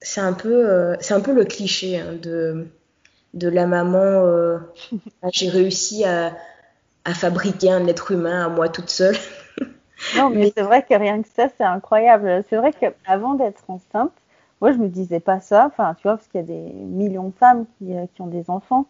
c'est 0.00 0.20
un 0.20 0.32
peu, 0.32 0.68
euh, 0.68 0.96
c'est 1.00 1.14
un 1.14 1.20
peu 1.20 1.32
le 1.34 1.44
cliché 1.44 1.98
hein, 2.00 2.14
de, 2.20 2.66
de 3.34 3.48
la 3.48 3.66
maman. 3.66 4.24
euh, 4.26 4.58
j'ai 5.32 5.48
réussi 5.48 6.04
à, 6.04 6.36
à 7.04 7.14
fabriquer 7.14 7.70
un 7.72 7.86
être 7.86 8.12
humain 8.12 8.44
à 8.46 8.48
moi 8.48 8.68
toute 8.68 8.90
seule. 8.90 9.16
Non, 10.16 10.30
mais 10.30 10.36
Mais- 10.40 10.52
c'est 10.56 10.62
vrai 10.62 10.82
que 10.82 10.94
rien 10.94 11.22
que 11.22 11.28
ça, 11.28 11.48
c'est 11.56 11.64
incroyable. 11.64 12.44
C'est 12.48 12.56
vrai 12.56 12.72
qu'avant 12.72 13.34
d'être 13.34 13.62
enceinte, 13.68 14.12
moi, 14.60 14.72
je 14.72 14.78
me 14.78 14.88
disais 14.88 15.20
pas 15.20 15.40
ça. 15.40 15.66
Enfin, 15.66 15.94
tu 15.94 16.02
vois, 16.04 16.16
parce 16.16 16.28
qu'il 16.28 16.40
y 16.40 16.44
a 16.44 16.46
des 16.46 16.72
millions 16.72 17.28
de 17.28 17.34
femmes 17.34 17.66
qui, 17.78 17.94
euh, 17.96 18.06
qui 18.14 18.22
ont 18.22 18.26
des 18.28 18.50
enfants. 18.50 18.86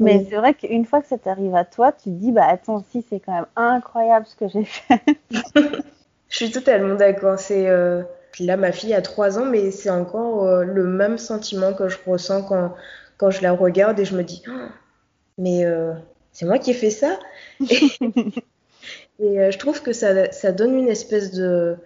Mais 0.00 0.18
Oui. 0.18 0.26
c'est 0.28 0.36
vrai 0.36 0.54
qu'une 0.54 0.84
fois 0.86 1.02
que 1.02 1.08
ça 1.08 1.18
t'arrive 1.18 1.54
à 1.56 1.64
toi, 1.64 1.92
tu 1.92 2.04
te 2.04 2.10
dis, 2.10 2.32
bah 2.32 2.46
attends, 2.48 2.84
si, 2.90 3.02
c'est 3.10 3.20
quand 3.20 3.34
même 3.34 3.46
incroyable 3.56 4.26
ce 4.26 4.36
que 4.36 4.48
j'ai 4.48 4.64
fait. 4.64 5.02
Je 6.28 6.36
suis 6.36 6.50
totalement 6.50 6.94
d'accord. 6.94 7.38
C'est 7.38 7.68
euh, 7.68 8.02
là 8.40 8.56
ma 8.56 8.72
fille 8.72 8.94
a 8.94 9.02
trois 9.02 9.38
ans, 9.38 9.46
mais 9.46 9.70
c'est 9.70 9.90
encore 9.90 10.44
euh, 10.46 10.64
le 10.64 10.84
même 10.86 11.18
sentiment 11.18 11.72
que 11.74 11.88
je 11.88 11.98
ressens 12.06 12.42
quand 12.44 12.74
quand 13.18 13.30
je 13.30 13.42
la 13.42 13.52
regarde 13.52 13.98
et 14.00 14.04
je 14.04 14.16
me 14.16 14.22
dis, 14.24 14.42
Oh, 14.48 14.52
mais 15.38 15.64
euh, 15.66 15.94
c'est 16.32 16.46
moi 16.46 16.58
qui 16.58 16.70
ai 16.72 16.74
fait 16.74 16.90
ça. 16.90 17.18
Et, 17.60 17.98
et, 19.18 19.50
je 19.52 19.58
trouve 19.58 19.82
que 19.82 19.92
ça 19.92 20.30
ça 20.32 20.52
donne 20.52 20.74
une 20.76 20.88
espèce 20.88 21.32
de 21.32 21.76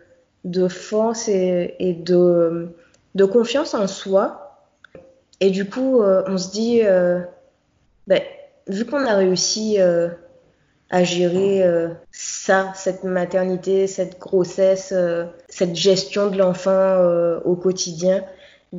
de 0.45 0.69
force 0.69 1.29
et, 1.29 1.77
et 1.79 1.95
de 1.95 2.75
de 3.14 3.25
confiance 3.25 3.75
en 3.75 3.87
soi. 3.87 4.59
Et 5.40 5.51
du 5.51 5.68
coup, 5.68 6.03
euh, 6.03 6.23
on 6.27 6.37
se 6.38 6.51
dit, 6.51 6.81
euh, 6.85 7.20
ben, 8.07 8.20
vu 8.66 8.85
qu'on 8.85 9.05
a 9.05 9.14
réussi 9.14 9.81
euh, 9.81 10.09
à 10.90 11.05
gérer 11.05 11.64
ça, 12.11 12.73
cette 12.75 13.05
maternité, 13.05 13.87
cette 13.87 14.18
grossesse, 14.18 14.92
cette 15.49 15.77
gestion 15.77 16.27
de 16.27 16.37
l'enfant 16.37 16.99
au 17.44 17.55
quotidien, 17.55 18.25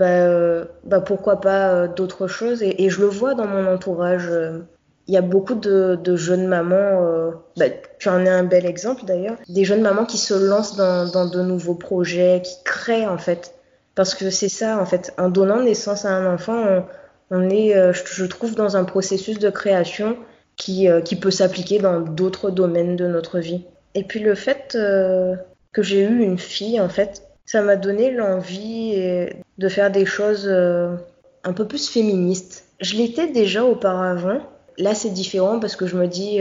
euh, 0.02 0.66
bah 0.84 1.00
pourquoi 1.00 1.40
pas 1.40 1.88
d'autres 1.88 2.28
choses. 2.28 2.62
Et, 2.64 2.90
je 2.90 3.00
le 3.00 3.08
vois 3.08 3.34
dans 3.34 3.48
mon 3.48 3.66
entourage. 3.66 4.30
Il 5.08 5.14
y 5.14 5.18
a 5.18 5.22
beaucoup 5.22 5.56
de, 5.56 6.16
jeunes 6.16 6.48
mamans, 6.48 7.06
euh, 7.06 7.32
tu 8.00 8.10
en 8.10 8.26
es 8.26 8.30
un 8.30 8.44
bel 8.44 8.66
exemple 8.66 9.04
d'ailleurs, 9.06 9.36
des 9.50 9.66
jeunes 9.66 9.82
mamans 9.82 10.06
qui 10.06 10.18
se 10.18 10.34
lancent 10.34 10.76
dans 10.76 11.26
de 11.30 11.42
nouveaux 11.42 11.76
projets, 11.76 12.42
qui 12.44 12.56
créent 12.64 13.08
en 13.08 13.18
fait. 13.18 13.54
Parce 13.96 14.16
que 14.16 14.30
c'est 14.30 14.50
ça 14.50 14.80
en 14.80 14.86
fait, 14.86 15.14
en 15.18 15.30
donnant 15.30 15.62
naissance 15.62 16.06
à 16.06 16.12
un 16.12 16.34
enfant, 16.34 16.86
on, 17.32 17.50
est, 17.50 17.76
euh, 17.76 17.94
je, 17.94 18.26
trouve, 18.26 18.56
dans 18.56 18.78
un 18.78 18.84
processus 18.84 19.40
de 19.40 19.50
création 19.50 20.18
qui, 20.58 20.90
euh, 20.90 21.02
qui 21.02 21.16
peut 21.16 21.32
s'appliquer 21.32 21.80
dans 21.80 22.02
d'autres 22.02 22.52
domaines 22.52 22.96
de 22.96 23.08
notre 23.08 23.40
vie. 23.40 23.64
Et 23.96 24.04
puis 24.04 24.20
le 24.20 24.36
fait 24.36 24.74
euh, 24.76 25.36
que 25.72 25.82
j'ai 25.82 26.02
eu 26.02 26.22
une 26.22 26.38
fille, 26.38 26.80
en 26.80 26.90
fait, 26.90 27.24
ça 27.46 27.62
m'a 27.62 27.78
donné 27.78 28.12
l'envie 28.12 28.96
de 29.58 29.68
faire 29.68 29.92
des 29.92 30.06
choses 30.06 30.48
un 30.48 31.54
peu 31.54 31.68
plus 31.68 31.90
féministes. 31.90 32.66
Je 32.80 32.96
l'étais 32.96 33.28
déjà 33.28 33.66
auparavant. 33.66 34.40
Là, 34.78 34.94
c'est 34.96 35.10
différent 35.10 35.60
parce 35.60 35.76
que 35.76 35.86
je 35.86 35.98
me 35.98 36.08
dis 36.08 36.40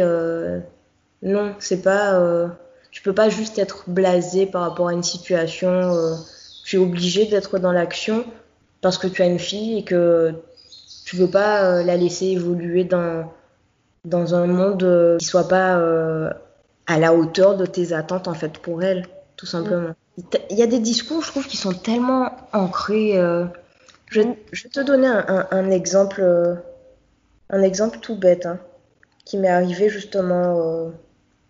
non, 1.22 1.54
c'est 1.58 1.82
pas. 1.82 2.48
Tu 2.92 3.02
peux 3.02 3.14
pas 3.14 3.28
juste 3.28 3.58
être 3.58 3.84
blasé 3.88 4.46
par 4.46 4.62
rapport 4.62 4.88
à 4.88 4.92
une 4.92 5.02
situation. 5.02 6.16
Tu 6.70 6.76
es 6.76 6.78
obligé 6.78 7.26
d'être 7.26 7.58
dans 7.58 7.72
l'action 7.72 8.24
parce 8.80 8.96
que 8.96 9.08
tu 9.08 9.22
as 9.22 9.26
une 9.26 9.40
fille 9.40 9.78
et 9.78 9.82
que 9.82 10.32
tu 11.04 11.16
veux 11.16 11.28
pas 11.28 11.64
euh, 11.64 11.82
la 11.82 11.96
laisser 11.96 12.26
évoluer 12.26 12.84
dans 12.84 13.32
dans 14.04 14.36
un 14.36 14.46
monde 14.46 14.84
euh, 14.84 15.18
qui 15.18 15.24
soit 15.24 15.48
pas 15.48 15.78
euh, 15.78 16.30
à 16.86 17.00
la 17.00 17.12
hauteur 17.12 17.56
de 17.56 17.66
tes 17.66 17.92
attentes 17.92 18.28
en 18.28 18.34
fait 18.34 18.58
pour 18.58 18.84
elle, 18.84 19.06
tout 19.36 19.46
simplement. 19.46 19.96
Il 20.48 20.56
y 20.56 20.62
a 20.62 20.68
des 20.68 20.78
discours, 20.78 21.24
je 21.24 21.32
trouve, 21.32 21.48
qui 21.48 21.56
sont 21.56 21.72
tellement 21.72 22.36
ancrés. 22.52 23.14
Je, 24.06 24.20
vais 24.20 24.68
te 24.72 24.80
donner 24.80 25.08
un, 25.08 25.70
exemple, 25.70 26.22
un 27.48 27.62
exemple 27.62 27.98
tout 27.98 28.14
bête, 28.14 28.46
hein, 28.46 28.60
qui 29.24 29.38
m'est 29.38 29.48
arrivé 29.48 29.88
justement, 29.88 30.92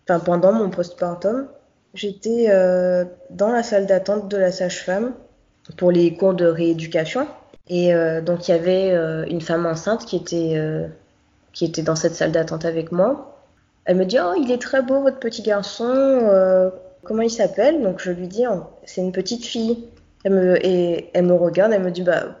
pendant 0.07 0.51
mon 0.51 0.71
postpartum. 0.71 1.47
J'étais 1.93 2.45
euh, 2.49 3.03
dans 3.29 3.49
la 3.49 3.63
salle 3.63 3.85
d'attente 3.85 4.29
de 4.29 4.37
la 4.37 4.51
sage-femme 4.51 5.13
pour 5.77 5.91
les 5.91 6.15
cours 6.15 6.33
de 6.33 6.45
rééducation. 6.45 7.27
Et 7.67 7.93
euh, 7.93 8.21
donc 8.21 8.47
il 8.47 8.51
y 8.51 8.53
avait 8.53 8.91
euh, 8.91 9.25
une 9.25 9.41
femme 9.41 9.65
enceinte 9.65 10.05
qui 10.05 10.15
était, 10.15 10.55
qui 11.51 11.65
était 11.65 11.81
dans 11.81 11.95
cette 11.95 12.15
salle 12.15 12.31
d'attente 12.31 12.65
avec 12.65 12.91
moi. 12.91 13.37
Elle 13.85 13.97
me 13.97 14.05
dit 14.05 14.17
Oh, 14.23 14.33
il 14.37 14.51
est 14.51 14.61
très 14.61 14.81
beau 14.81 15.01
votre 15.01 15.19
petit 15.19 15.41
garçon. 15.41 16.71
comment 17.03 17.23
il 17.23 17.31
s'appelle? 17.31 17.81
Donc 17.81 17.99
je 17.99 18.11
lui 18.11 18.27
dis, 18.27 18.45
oh, 18.47 18.63
c'est 18.85 19.01
une 19.01 19.11
petite 19.11 19.45
fille. 19.45 19.87
Et 20.23 21.09
elle 21.13 21.25
me 21.25 21.33
regarde, 21.33 21.73
elle 21.73 21.81
me 21.81 21.91
dit, 21.91 22.03
bah, 22.03 22.37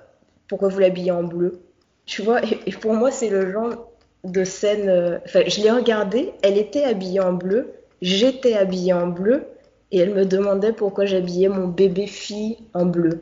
pourquoi 0.47 0.69
vous 0.69 0.79
l'habillez 0.79 1.11
en 1.11 1.23
bleu? 1.23 1.61
Tu 2.05 2.21
vois, 2.21 2.41
et, 2.43 2.71
pour 2.71 2.93
moi, 2.93 3.09
c'est 3.11 3.29
le 3.29 3.51
genre 3.51 3.89
de 4.23 4.43
scène. 4.43 5.19
Enfin, 5.25 5.41
je 5.47 5.61
l'ai 5.61 5.71
regardée, 5.71 6.31
elle 6.43 6.57
était 6.57 6.83
habillée 6.83 7.21
en 7.21 7.33
bleu, 7.33 7.73
j'étais 8.01 8.55
habillée 8.55 8.93
en 8.93 9.07
bleu, 9.07 9.45
et 9.91 9.99
elle 9.99 10.13
me 10.13 10.25
demandait 10.25 10.73
pourquoi 10.73 11.05
j'habillais 11.05 11.49
mon 11.49 11.67
bébé 11.67 12.07
fille 12.07 12.57
en 12.73 12.85
bleu. 12.85 13.21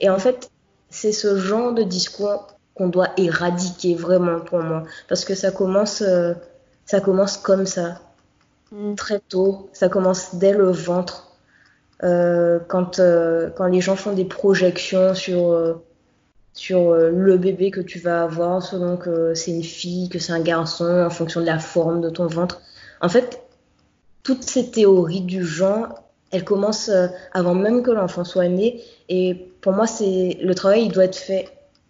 Et 0.00 0.10
en 0.10 0.18
fait, 0.18 0.50
c'est 0.90 1.12
ce 1.12 1.38
genre 1.38 1.72
de 1.72 1.82
discours 1.82 2.48
qu'on 2.74 2.88
doit 2.88 3.08
éradiquer 3.16 3.94
vraiment 3.94 4.40
pour 4.40 4.60
moi, 4.60 4.84
parce 5.08 5.24
que 5.24 5.34
ça 5.34 5.50
commence, 5.50 6.02
euh, 6.02 6.34
ça 6.84 7.00
commence 7.00 7.36
comme 7.36 7.66
ça, 7.66 8.00
mm. 8.72 8.94
très 8.96 9.20
tôt. 9.20 9.70
Ça 9.72 9.88
commence 9.88 10.34
dès 10.34 10.52
le 10.52 10.70
ventre, 10.70 11.36
euh, 12.02 12.58
quand 12.68 12.98
euh, 12.98 13.48
quand 13.56 13.66
les 13.66 13.80
gens 13.80 13.96
font 13.96 14.12
des 14.12 14.24
projections 14.24 15.14
sur 15.14 15.80
sur 16.52 16.94
le 16.94 17.36
bébé 17.36 17.70
que 17.72 17.80
tu 17.80 17.98
vas 17.98 18.22
avoir, 18.22 18.62
selon 18.62 18.96
que 18.96 19.34
c'est 19.34 19.50
une 19.50 19.64
fille, 19.64 20.08
que 20.08 20.20
c'est 20.20 20.32
un 20.32 20.40
garçon, 20.40 21.02
en 21.04 21.10
fonction 21.10 21.40
de 21.40 21.46
la 21.46 21.58
forme 21.58 22.00
de 22.00 22.10
ton 22.10 22.26
ventre. 22.26 22.60
En 23.00 23.08
fait, 23.08 23.43
toutes 24.24 24.42
ces 24.42 24.70
théories 24.70 25.20
du 25.20 25.44
genre, 25.44 26.02
elles 26.32 26.44
commencent 26.44 26.88
euh, 26.88 27.06
avant 27.32 27.54
même 27.54 27.82
que 27.82 27.92
l'enfant 27.92 28.24
soit 28.24 28.48
né. 28.48 28.82
Et 29.08 29.34
pour 29.60 29.72
moi, 29.72 29.86
c'est 29.86 30.38
le 30.42 30.54
travail, 30.54 30.86
il 30.86 30.92
doit 30.92 31.04
être 31.04 31.16
fait 31.16 31.48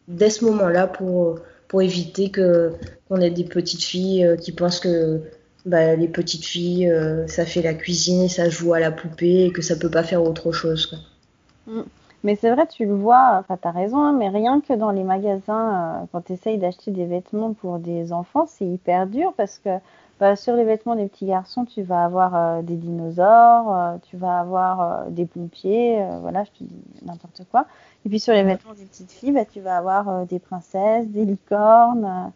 dès 0.09 0.29
ce 0.29 0.45
moment-là 0.45 0.87
pour, 0.87 1.39
pour 1.69 1.81
éviter 1.81 2.31
que 2.31 2.73
qu'on 3.09 3.21
ait 3.21 3.31
des 3.31 3.45
petites 3.45 3.83
filles 3.83 4.27
euh, 4.27 4.37
qui 4.37 4.53
pensent 4.53 4.81
que 4.81 5.23
bah, 5.65 5.95
les 5.95 6.09
petites 6.09 6.45
filles, 6.45 6.91
euh, 6.91 7.27
ça 7.27 7.47
fait 7.47 7.63
la 7.63 7.73
cuisine 7.73 8.23
et 8.23 8.29
ça 8.29 8.51
joue 8.51 8.75
à 8.75 8.81
la 8.81 8.91
poupée 8.91 9.47
et 9.47 9.53
que 9.53 9.63
ça 9.63 9.77
peut 9.77 9.91
pas 9.91 10.03
faire 10.03 10.23
autre 10.23 10.53
chose. 10.53 11.03
Mm. 11.67 11.83
Mais 12.25 12.37
c'est 12.37 12.51
vrai, 12.51 12.67
tu 12.67 12.87
le 12.87 12.95
vois, 12.95 13.37
enfin, 13.39 13.59
tu 13.61 13.69
as 13.69 13.71
raison, 13.71 13.99
hein, 13.99 14.15
mais 14.19 14.31
rien 14.31 14.63
que 14.63 14.73
dans 14.73 14.91
les 14.91 15.05
magasins, 15.05 16.09
quand 16.11 16.23
tu 16.23 16.33
essayes 16.33 16.57
d'acheter 16.57 16.91
des 16.91 17.05
vêtements 17.05 17.53
pour 17.53 17.79
des 17.79 18.15
enfants, 18.15 18.47
c'est 18.49 18.65
hyper 18.65 19.07
dur 19.07 19.35
parce 19.37 19.59
que 19.59 19.69
bah, 20.21 20.37
sur 20.37 20.55
les 20.55 20.65
vêtements 20.65 20.95
des 20.95 21.09
petits 21.09 21.27
garçons, 21.27 21.65
tu 21.65 21.83
vas 21.83 22.05
avoir 22.05 22.37
euh, 22.37 22.63
des 22.63 22.77
dinosaures, 22.77 23.75
euh, 23.75 23.97
tu 24.09 24.17
vas 24.17 24.39
avoir 24.39 24.81
euh, 24.81 25.11
des 25.11 25.27
pompiers, 25.27 26.01
voilà, 26.21 26.45
je 26.45 26.51
te 26.51 26.63
dis 26.63 26.77
n'importe 27.05 27.43
quoi. 27.51 27.67
Et 28.07 28.09
puis 28.09 28.21
sur 28.21 28.33
les 28.33 28.45
vêtements 28.45 28.75
des 28.75 28.85
petites 28.85 29.11
filles, 29.11 29.33
bah, 29.33 29.45
tu 29.45 29.61
vas 29.61 29.77
avoir 29.77 30.25
des 30.27 30.39
princesses, 30.39 31.09
des 31.09 31.25
licornes. 31.25 32.33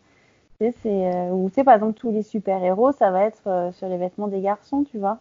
tu 0.61 0.73
sais, 0.83 1.31
ou 1.31 1.49
tu 1.51 1.55
sais, 1.55 1.65
par 1.65 1.75
exemple, 1.75 1.99
tous 1.99 2.11
les 2.11 2.25
super-héros, 2.25 2.93
ça 2.93 3.13
va 3.13 3.25
être 3.25 3.71
sur 3.75 3.89
les 3.89 3.97
vêtements 3.97 4.29
des 4.29 4.41
garçons, 4.41 4.85
tu 4.91 4.99
vois. 4.99 5.19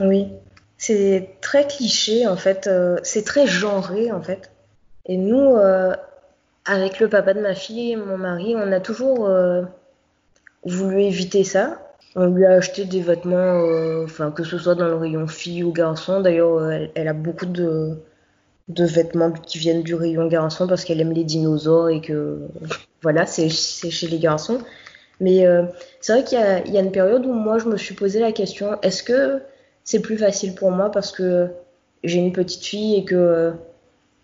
Oui, 0.00 0.32
c'est 0.78 1.36
très 1.42 1.66
cliché 1.66 2.26
en 2.26 2.36
fait, 2.36 2.70
c'est 3.02 3.24
très 3.24 3.46
genré 3.46 4.12
en 4.12 4.22
fait. 4.22 4.50
Et 5.04 5.18
nous, 5.18 5.56
avec 6.64 7.00
le 7.00 7.08
papa 7.08 7.34
de 7.34 7.40
ma 7.40 7.54
fille 7.54 7.92
et 7.92 7.96
mon 7.96 8.16
mari, 8.16 8.54
on 8.56 8.72
a 8.72 8.80
toujours 8.80 9.28
voulu 10.64 11.02
éviter 11.02 11.44
ça. 11.44 11.78
On 12.14 12.26
lui 12.26 12.44
a 12.44 12.52
acheté 12.52 12.84
des 12.84 13.00
vêtements, 13.00 13.36
euh, 13.36 14.04
enfin 14.04 14.30
que 14.30 14.44
ce 14.44 14.58
soit 14.58 14.74
dans 14.74 14.86
le 14.86 14.96
rayon 14.96 15.26
fille 15.26 15.64
ou 15.64 15.72
garçon. 15.72 16.20
D'ailleurs, 16.20 16.58
euh, 16.58 16.86
elle, 16.94 17.08
a 17.08 17.14
beaucoup 17.14 17.46
de, 17.46 17.96
de 18.68 18.84
vêtements 18.84 19.32
qui 19.32 19.58
viennent 19.58 19.82
du 19.82 19.94
rayon 19.94 20.26
garçon 20.28 20.66
parce 20.66 20.84
qu'elle 20.84 21.00
aime 21.00 21.12
les 21.12 21.24
dinosaures 21.24 21.88
et 21.88 22.00
que 22.00 22.40
voilà, 23.02 23.26
c'est 23.26 23.48
chez 23.48 24.06
les 24.08 24.18
garçons. 24.18 24.58
Mais 25.20 25.46
euh, 25.46 25.64
c'est 26.00 26.12
vrai 26.12 26.24
qu'il 26.24 26.38
y, 26.38 26.72
y, 26.72 26.78
a 26.78 26.80
une 26.80 26.92
période 26.92 27.24
où 27.24 27.32
moi 27.32 27.58
je 27.58 27.66
me 27.66 27.76
suis 27.76 27.94
posé 27.94 28.18
la 28.20 28.32
question 28.32 28.76
est-ce 28.82 29.02
que 29.02 29.40
c'est 29.84 30.00
plus 30.00 30.18
facile 30.18 30.54
pour 30.54 30.70
moi 30.70 30.90
parce 30.90 31.12
que 31.12 31.48
j'ai 32.02 32.18
une 32.18 32.32
petite 32.32 32.64
fille 32.64 32.96
et 32.96 33.04
que 33.04 33.52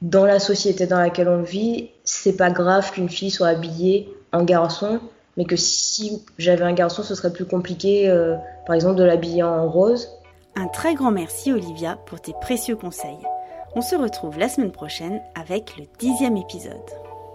dans 0.03 0.25
la 0.25 0.39
société 0.39 0.87
dans 0.87 0.99
laquelle 0.99 1.29
on 1.29 1.43
vit, 1.43 1.91
c'est 2.05 2.37
pas 2.37 2.51
grave 2.51 2.91
qu'une 2.93 3.09
fille 3.09 3.31
soit 3.31 3.49
habillée 3.49 4.09
en 4.33 4.45
garçon 4.45 5.01
mais 5.39 5.45
que 5.45 5.57
si 5.57 6.23
j'avais 6.37 6.65
un 6.65 6.75
garçon, 6.75 7.05
ce 7.05 7.15
serait 7.15 7.33
plus 7.33 7.47
compliqué, 7.47 8.11
euh, 8.11 8.37
par 8.67 8.75
exemple, 8.75 8.97
de 8.97 9.05
l'habiller 9.05 9.45
en 9.45 9.71
rose. 9.71 10.11
Un 10.57 10.67
très 10.67 10.95
grand 10.95 11.13
merci 11.13 11.53
Olivia 11.53 11.97
pour 12.07 12.21
tes 12.21 12.35
précieux 12.41 12.75
conseils. 12.75 13.25
On 13.77 13.81
se 13.81 13.95
retrouve 13.95 14.37
la 14.37 14.49
semaine 14.49 14.73
prochaine 14.73 15.23
avec 15.37 15.77
le 15.79 15.85
dixième 16.01 16.37
épisode. 16.37 16.75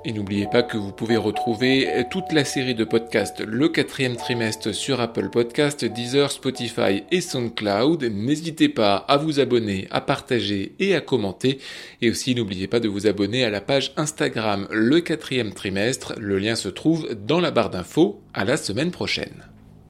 Et 0.06 0.12
n'oubliez 0.12 0.48
pas 0.48 0.64
que 0.64 0.78
vous 0.78 0.92
pouvez 0.92 1.16
retrouver 1.16 1.88
toute 2.12 2.34
la 2.34 2.44
série 2.44 2.76
de 2.76 2.84
podcasts 2.84 3.40
le 3.40 3.70
quatrième 3.70 4.18
trimestre 4.18 4.74
sur 4.76 5.00
Apple 5.00 5.30
Podcasts, 5.30 5.86
Deezer, 5.86 6.30
Spotify 6.30 7.04
et 7.10 7.22
SoundCloud. 7.22 8.04
N'hésitez 8.04 8.68
pas 8.68 8.96
à 8.96 9.16
vous 9.16 9.40
abonner, 9.40 9.88
à 9.92 10.02
partager 10.02 10.74
et 10.80 10.94
à 10.94 11.00
commenter. 11.00 11.60
Et 12.02 12.10
aussi 12.10 12.36
n'oubliez 12.36 12.68
pas 12.68 12.82
de 12.82 12.90
vous 12.90 13.08
abonner 13.08 13.46
à 13.46 13.50
la 13.50 13.62
page 13.62 13.94
Instagram 13.96 14.68
le 14.72 15.00
quatrième 15.00 15.54
trimestre. 15.54 16.14
Le 16.18 16.38
lien 16.38 16.56
se 16.56 16.70
trouve 16.70 17.14
dans 17.16 17.40
la 17.40 17.52
barre 17.52 17.70
d'infos. 17.70 18.22
À 18.34 18.44
la 18.44 18.58
semaine 18.58 18.92
prochaine. 18.92 19.53